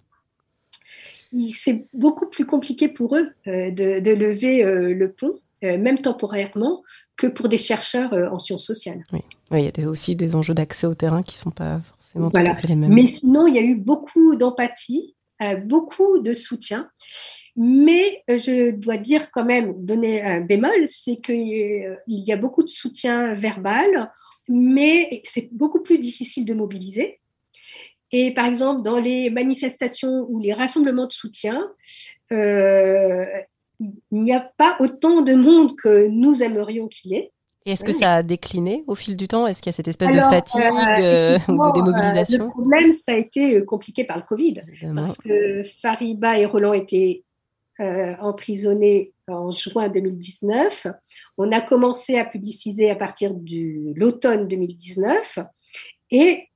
[1.50, 5.38] c'est beaucoup plus compliqué pour eux euh, de, lever euh, le pont.
[5.62, 6.82] même temporairement,
[7.16, 9.02] que pour des chercheurs en sciences sociales.
[9.12, 9.20] Oui,
[9.52, 11.80] il y a aussi des enjeux d'accès au terrain qui ne sont pas
[12.12, 12.92] forcément tout à fait les mêmes.
[12.92, 15.14] Mais sinon, il y a eu beaucoup d'empathie,
[15.64, 16.88] beaucoup de soutien.
[17.56, 22.68] Mais je dois dire quand même, donner un bémol, c'est qu'il y a beaucoup de
[22.68, 24.12] soutien verbal,
[24.48, 27.20] mais c'est beaucoup plus difficile de mobiliser.
[28.10, 31.70] Et par exemple, dans les manifestations ou les rassemblements de soutien,
[32.32, 33.26] euh,
[33.80, 37.32] il n'y a pas autant de monde que nous aimerions qu'il y ait.
[37.66, 39.46] Et est-ce que ça a décliné au fil du temps?
[39.46, 40.62] Est-ce qu'il y a cette espèce de fatigue
[41.00, 42.44] euh, ou de démobilisation?
[42.44, 44.62] Le problème, ça a été euh, compliqué par le Covid.
[44.94, 47.24] Parce que Fariba et Roland étaient
[48.20, 50.88] emprisonnés en juin 2019.
[51.36, 55.38] On a commencé à publiciser à partir de l'automne 2019.
[56.10, 56.48] Et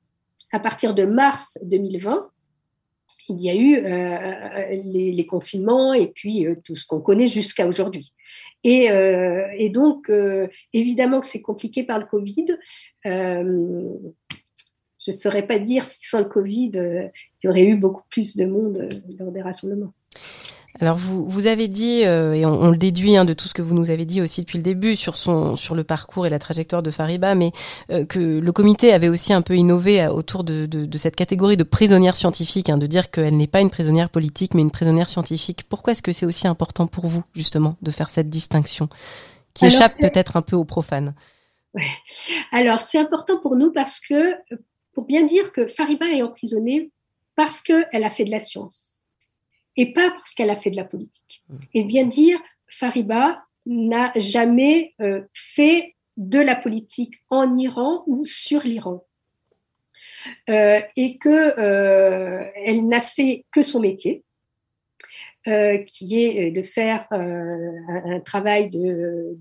[0.53, 2.28] à partir de mars 2020,
[3.33, 7.66] il y a eu euh, les, confinements et puis euh, tout ce qu'on connaît jusqu'à
[7.66, 8.12] aujourd'hui.
[8.64, 10.11] Et, euh, donc,
[10.72, 12.47] évidemment que c'est compliqué par le Covid.
[13.05, 13.80] je
[15.09, 17.11] ne saurais pas dire si sans le Covid, il
[17.45, 19.95] y aurait eu beaucoup plus de monde lors des rassemblements.
[20.81, 23.61] Alors vous, vous avez dit, euh, et on, le déduit hein, de tout ce que
[23.61, 26.39] vous nous avez dit aussi depuis le début sur son sur le parcours et la
[26.39, 27.53] trajectoire de Fariba, mais
[27.91, 31.62] euh, que le comité avait aussi un peu innové autour de, de, cette catégorie de
[31.62, 35.64] prisonnière scientifique, hein, de dire qu'elle n'est pas une prisonnière politique mais une prisonnière scientifique.
[35.68, 38.89] Pourquoi est-ce que c'est aussi important pour vous justement de faire cette distinction
[39.53, 41.14] qui échappe peut-être un peu aux profanes?
[42.51, 44.35] Alors c'est important pour nous parce que
[44.95, 46.91] pour bien dire que Fariba est emprisonnée
[47.37, 48.91] parce qu'elle a fait de la science
[49.77, 51.43] et pas parce qu'elle a fait de la politique.
[51.49, 51.57] Mmh.
[51.75, 58.62] Et bien dire, Fariba n'a jamais euh, fait de la politique en Iran ou sur
[58.62, 59.05] l'Iran.
[60.51, 64.23] Euh, et que euh, elle n'a fait que son métier,
[65.45, 68.70] qui est de faire un, un, travail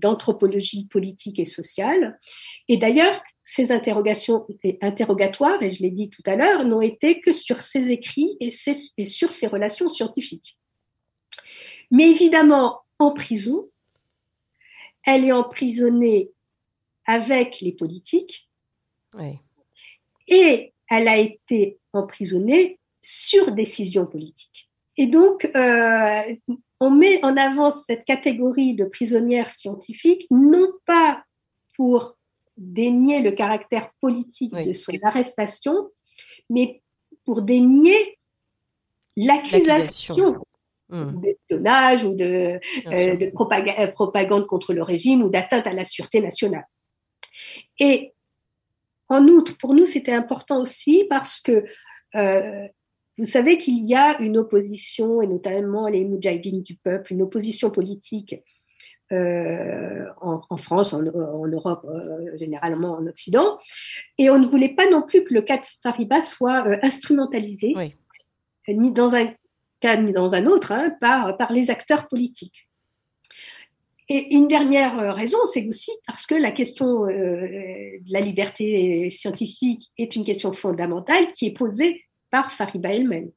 [0.00, 2.18] d'anthropologie politique et sociale.
[2.66, 4.46] Et d'ailleurs, ces interrogations
[4.80, 8.50] interrogatoires, et je l'ai dit tout à l'heure, n'ont été que sur ses écrits et,
[8.96, 10.58] et, sur ses relations scientifiques.
[11.90, 13.68] Mais évidemment, en prison,
[15.04, 16.30] elle est emprisonnée
[17.04, 18.48] avec les politiques
[19.18, 19.38] oui.
[20.28, 24.70] et elle a été emprisonnée sur décision politique.
[24.96, 26.36] Et donc, euh,
[26.78, 31.24] on met en avant cette catégorie de prisonnières scientifiques, non pas
[31.76, 32.16] pour
[32.56, 35.90] dénier le caractère politique de son arrestation,
[36.50, 36.82] mais
[37.24, 38.18] pour dénier
[39.16, 40.42] l'accusation
[40.88, 41.20] hmm.
[41.20, 46.66] d'espionnage ou de, euh, de propagande, contre le régime ou d'atteinte à la sûreté nationale.
[47.78, 48.12] Et
[49.08, 51.64] en outre, pour nous, c'était important aussi parce que
[52.14, 52.66] euh,
[53.18, 57.70] vous savez qu'il y a une opposition, et notamment les Moudjahidines du peuple, une opposition
[57.70, 58.34] politique
[59.12, 63.58] euh, en, France, en, Europe, euh, généralement en Occident.
[64.16, 67.74] Et on ne voulait pas non plus que le cas de Fariba soit euh, instrumentalisé,
[68.68, 69.34] ni dans un
[69.80, 72.68] cas ni dans un autre, hein, par, par les acteurs politiques.
[74.08, 80.16] Et une dernière raison, c'est aussi parce que la question de la liberté scientifique est
[80.16, 83.30] une question fondamentale qui est posée par Fariba elle-même.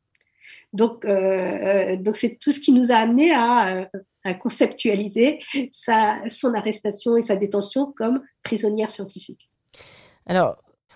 [0.73, 3.89] Donc, donc c'est tout ce qui nous a amené à,
[4.25, 5.39] à conceptualiser
[5.71, 9.49] sa, son arrestation et sa détention comme prisonnière scientifique.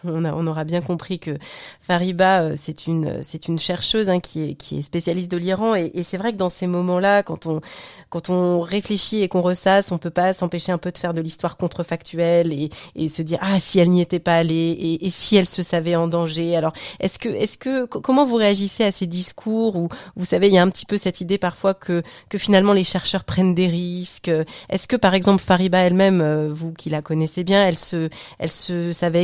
[0.03, 1.37] On, aura bien compris que
[1.81, 5.75] Fariba, euh, c'est une, c'est une chercheuse hein, qui, est, qui est spécialiste de l'Iran.
[5.75, 7.61] Et, c'est vrai que dans ces moments-là, quand on,
[8.09, 11.21] quand on réfléchit et qu'on ressasse, on peut pas s'empêcher un peu de faire de
[11.21, 15.35] l'histoire contrefactuelle et, et se dire ah si elle n'y était pas allée et, si
[15.35, 16.55] elle se savait en danger.
[16.55, 20.53] Alors est-ce que, est-ce que comment vous réagissez à ces discours où vous savez il
[20.53, 23.67] y a un petit peu cette idée parfois que que finalement les chercheurs prennent des
[23.67, 24.31] risques?
[24.69, 28.51] Est-ce que par exemple Fariba elle-même, euh, vous qui la connaissez bien, elle se, elle
[28.51, 29.23] se savait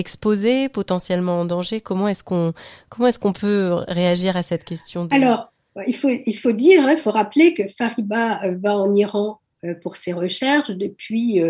[0.69, 2.53] potentiellement en danger Comment est-ce qu'on
[2.89, 5.51] comment est-ce qu'on peut réagir à cette question Alors,
[5.87, 9.39] il faut, il faut dire, hein, il faut rappeler que Fariba euh, va en Iran
[9.63, 11.41] euh, pour ses recherches depuis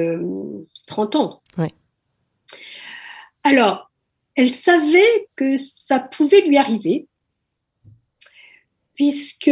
[0.88, 1.42] 30 euh, ans.
[3.44, 3.92] Alors,
[4.36, 7.08] elle savait que ça pouvait lui arriver,
[8.96, 9.52] puisque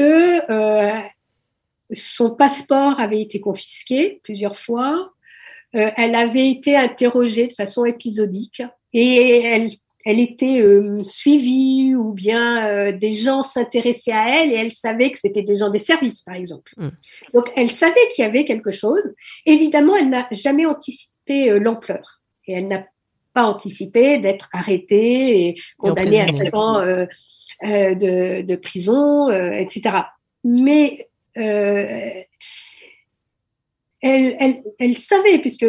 [1.94, 5.14] son passeport avait été confisqué plusieurs fois,
[5.74, 9.70] elle avait été interrogée de façon épisodique et elle,
[10.06, 15.12] elle était euh, suivie ou bien euh, des gens s'intéressaient à elle et elle savait
[15.12, 16.74] que c'était des gens des services, par exemple.
[16.78, 16.90] Mm.
[17.34, 19.14] Donc, elle savait qu'il y avait quelque chose.
[19.46, 22.86] Évidemment, elle n'a jamais anticipé euh, l'ampleur et elle n'a
[23.34, 26.82] pas anticipé d'être arrêtée et condamnée à 5 ans
[27.64, 30.02] de, de, prison, etc.
[30.44, 32.28] Mais elle,
[34.78, 35.66] elle, savait, puisque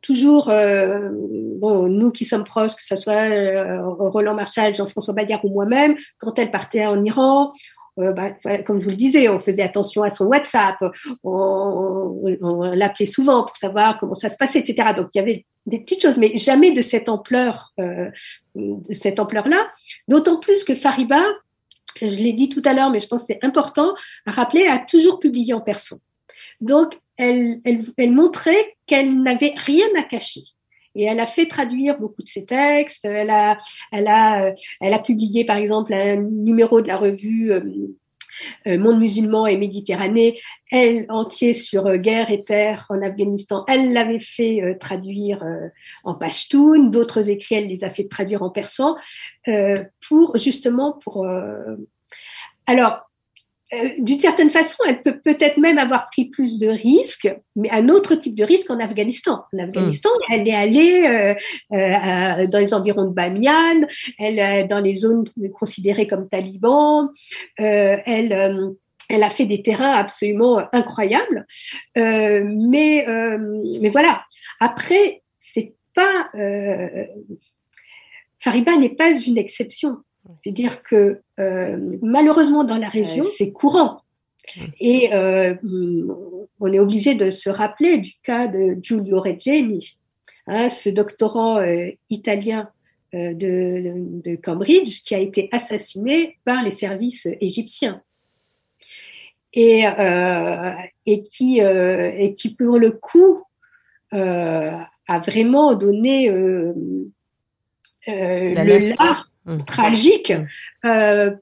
[0.00, 5.44] toujours, euh, bon, nous qui sommes proches, que ce soit euh, Roland Marshall, Jean-François Bayard
[5.44, 7.52] ou moi-même, quand elle partait en Iran,
[7.98, 8.30] euh, bah,
[8.64, 10.76] comme je vous le disais, on faisait attention à son WhatsApp,
[11.24, 14.88] on, l'appelait souvent pour savoir comment ça se passait, etc.
[14.96, 17.74] Donc il y avait des petites choses, mais jamais de cette ampleur,
[18.90, 19.68] cette ampleur-là.
[20.08, 21.22] D'autant plus que Fariba,
[22.00, 24.78] je l'ai dit tout à l'heure, mais je pense que c'est important à rappeler, a
[24.78, 25.98] toujours publié en perso.
[26.62, 30.42] Donc elle, montrait qu'elle n'avait rien à cacher.
[30.94, 33.04] Et elle a fait traduire beaucoup de ses textes.
[33.04, 33.58] Elle a,
[33.92, 37.62] a publié, par exemple, un numéro de la revue euh,
[38.66, 43.64] euh, Monde musulman et Méditerranée, elle entier sur euh, guerre et terre en Afghanistan.
[43.68, 45.44] Elle l'avait fait traduire
[46.04, 46.78] en pashtun.
[46.90, 48.96] D'autres écrits, elle les a fait traduire en persan
[50.08, 51.26] pour justement pour.
[52.66, 53.11] alors, euh,
[53.98, 58.14] d'une certaine façon, elle peut peut-être même avoir pris plus de risques, mais un autre
[58.14, 59.44] type de risque en Afghanistan.
[59.52, 60.32] En Afghanistan, hmm.
[60.32, 61.34] elle est allée euh,
[61.72, 63.86] euh, dans les environs de Bamiyan,
[64.18, 65.24] elle dans les zones
[65.58, 67.08] considérées comme talibans,
[67.56, 68.74] elle
[69.08, 71.46] elle a fait des terrains absolument incroyables,
[71.96, 73.06] mais
[73.80, 74.22] mais voilà.
[74.60, 76.30] Après, c'est pas
[78.40, 79.98] Fariba n'est pas une exception.
[80.44, 84.02] Je veux dire que euh, malheureusement dans la région, c'est courant.
[84.80, 85.54] Et euh,
[86.60, 89.96] on est obligé de se rappeler du cas de Giulio Reggiani,
[90.46, 92.68] hein, ce doctorant euh, italien
[93.12, 98.00] de, Cambridge qui a été assassiné par les services égyptiens.
[99.54, 99.84] Et,
[101.04, 103.42] et, qui, et qui, pour le coup,
[104.12, 106.74] a vraiment donné le
[108.06, 109.64] là Mmh.
[109.64, 110.32] tragique
[110.84, 111.32] euh,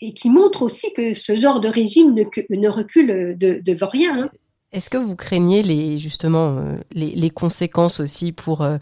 [0.00, 4.24] et qui montre aussi que ce genre de régime ne, ne recule de, devant rien.
[4.24, 4.30] Hein.
[4.70, 8.76] Est-ce que vous craignez les justement euh, les, les, conséquences aussi pour euh,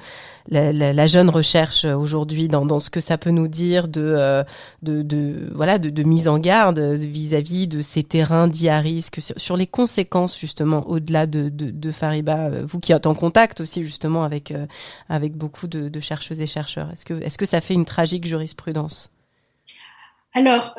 [0.49, 4.01] la, la, la, jeune recherche aujourd'hui dans, dans, ce que ça peut nous dire de
[4.03, 4.43] euh,
[4.83, 9.23] de, de, voilà de, de, mise en garde vis-à-vis de ces terrains dits à risque
[9.23, 13.85] sur, sur les conséquences justement au-delà de, de, Fariba vous qui êtes en contact aussi
[13.85, 14.53] justement avec
[15.09, 19.09] avec beaucoup de, chercheuses et chercheurs est-ce que est-ce que ça fait une tragique jurisprudence?
[20.35, 20.75] Alors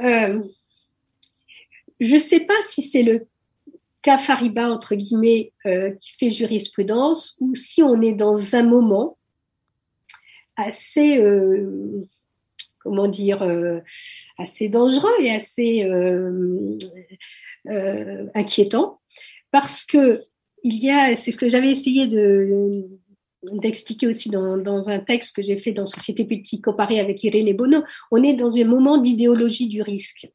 [2.02, 3.26] je sais pas si c'est le
[4.02, 9.18] cas Fariba, entre guillemets, euh, qui fait jurisprudence, ou si on est dans un moment
[10.56, 12.06] assez, euh,
[12.80, 13.80] comment dire, euh,
[14.38, 15.84] assez dangereux et assez
[18.34, 19.02] inquiétant,
[19.52, 20.18] parce que
[20.64, 22.86] il y a, c'est ce que j'avais essayé de
[23.44, 27.56] d'expliquer aussi dans, dans, un texte que j'ai fait dans Société politique comparée avec Irène
[27.56, 30.28] Bono, on est dans un moment d'idéologie du risque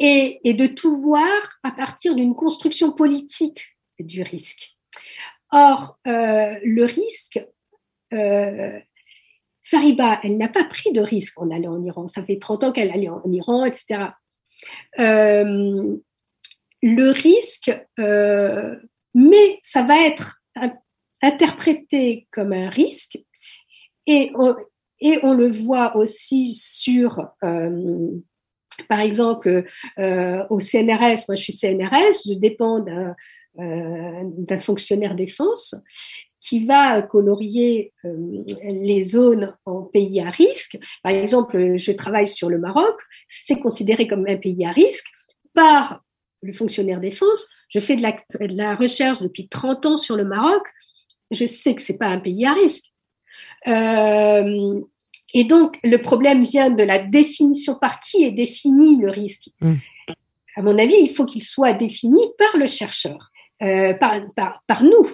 [0.00, 4.76] et, de tout voir à partir d'une construction politique du risque.
[5.52, 7.44] Or, euh, le risque,
[8.14, 8.80] euh,
[9.62, 12.08] Fariba, elle n'a pas pris de risque en allant en Iran.
[12.08, 14.06] Ça fait 30 ans qu'elle allait en Iran, etc.
[14.98, 15.96] Euh,
[16.82, 20.42] le risque, mais ça va être
[21.20, 23.18] interprété comme un risque
[24.06, 27.28] et on, le voit aussi sur
[28.88, 29.64] par exemple,
[29.98, 33.14] euh, au CNRS, moi je suis CNRS, je dépends d'un
[33.58, 35.74] euh, fonctionnaire défense
[36.40, 40.78] qui va colorier euh, les zones en pays à risque.
[41.02, 45.06] Par exemple, je travaille sur le Maroc, c'est considéré comme un pays à risque
[45.54, 46.02] par
[46.42, 47.48] le fonctionnaire défense.
[47.68, 50.62] Je fais de la, recherche depuis 30 ans sur le Maroc.
[51.30, 52.86] Je sais que c'est pas un pays à risque.
[55.34, 59.48] Et donc, le problème vient de la définition par qui est défini le risque.
[59.60, 59.74] Mm.
[60.56, 63.30] À mon avis, il faut qu'il soit défini par le chercheur,
[63.62, 65.06] euh, par, par, par, nous,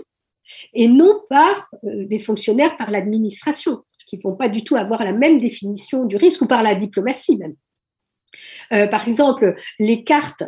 [0.72, 5.04] et non par euh, des fonctionnaires, par l'administration, qui ne vont pas du tout avoir
[5.04, 7.54] la même définition du risque, ou par la diplomatie même.
[8.72, 10.44] Euh, par exemple, les cartes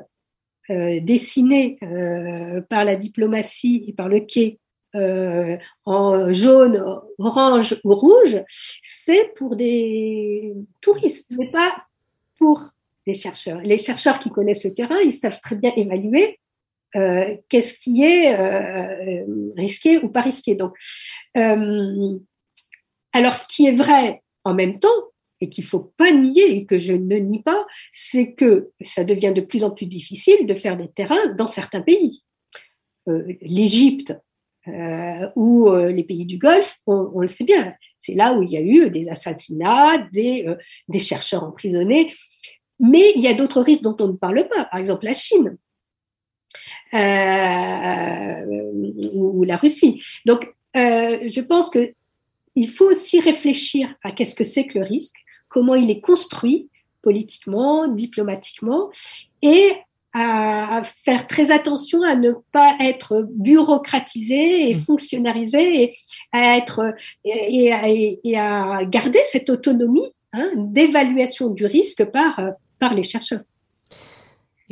[0.70, 4.58] euh, dessinées euh, par la diplomatie et par le quai
[4.94, 6.82] euh, en jaune,
[7.18, 8.42] orange ou rouge,
[8.82, 11.84] c'est pour des touristes, mais pas
[12.38, 12.70] pour
[13.06, 13.60] des chercheurs.
[13.60, 16.40] Les chercheurs qui connaissent le terrain, ils savent très bien évaluer
[16.96, 20.54] euh, qu'est-ce qui est euh, risqué ou pas risqué.
[20.54, 20.72] Donc,
[21.34, 22.16] alors,
[23.36, 24.88] ce qui est vrai en même temps,
[25.40, 29.32] et qu'il faut pas nier et que je ne nie pas, c'est que ça devient
[29.32, 32.24] de plus en plus difficile de faire des terrains dans certains pays.
[33.06, 34.14] L'Égypte
[34.68, 38.50] euh, ou euh, les pays du Golfe, on, le sait bien, c'est là où il
[38.50, 40.56] y a eu des assassinats, des, euh,
[40.88, 42.12] des chercheurs emprisonnés.
[42.80, 45.56] Mais il y a d'autres risques dont on ne parle pas, par exemple la Chine.
[49.14, 50.02] ou, la Russie.
[50.24, 51.92] Donc, je pense que
[52.54, 55.16] il faut aussi réfléchir à qu'est-ce que c'est que le risque,
[55.48, 56.68] comment il est construit
[57.02, 58.90] politiquement, diplomatiquement,
[59.42, 59.72] et
[60.14, 64.80] à faire très attention à ne pas être bureaucratisé et mmh.
[64.80, 65.92] fonctionnalisé et
[66.32, 66.94] à être
[67.24, 67.72] et,
[68.36, 72.40] à garder cette autonomie hein, d'évaluation du risque par
[72.78, 73.42] par les chercheurs.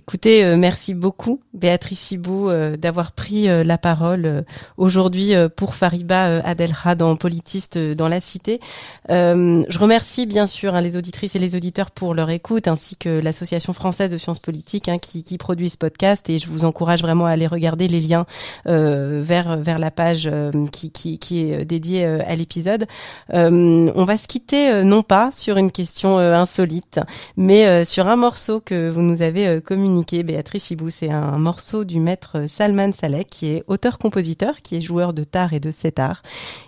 [0.09, 4.45] Écoutez, euh, merci beaucoup Béatrice Sibou euh, d'avoir pris euh, la parole
[4.77, 8.61] aujourd'hui pour Fariba Adelha dans Politiste dans la Cité.
[9.09, 13.19] je remercie bien sûr hein, les auditrices et les auditeurs pour leur écoute, ainsi que
[13.19, 16.31] l'Association française de sciences politiques hein, qui, qui, produit ce podcast.
[16.31, 18.27] Et je vous encourage vraiment à aller regarder les liens
[18.65, 20.31] vers vers la page
[20.71, 22.87] qui, qui, qui, est dédiée à l'épisode.
[23.33, 27.01] on va se quitter non pas sur une question insolite,
[27.37, 32.01] mais sur un morceau que vous nous avez communiqué Béatrice Hibou, c'est un morceau du
[32.01, 36.23] maître Salman Saleh, qui est auteur-compositeur, qui est joueur de tar et de setar,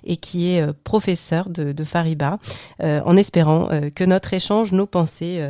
[0.05, 2.39] et qui est euh, professeur de, Fariba,
[2.83, 5.41] euh, en espérant euh, que notre échange, nos pensées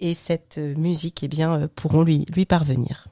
[0.00, 3.06] et cette musique eh bien, pourront lui, lui parvenir.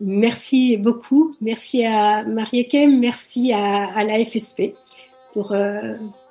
[0.00, 1.32] Merci beaucoup.
[1.40, 4.74] Merci à Marie-Ekem, merci à, la FSP
[5.32, 5.48] pour,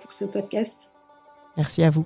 [0.02, 0.92] pour ce podcast.
[1.58, 2.06] Merci à vous.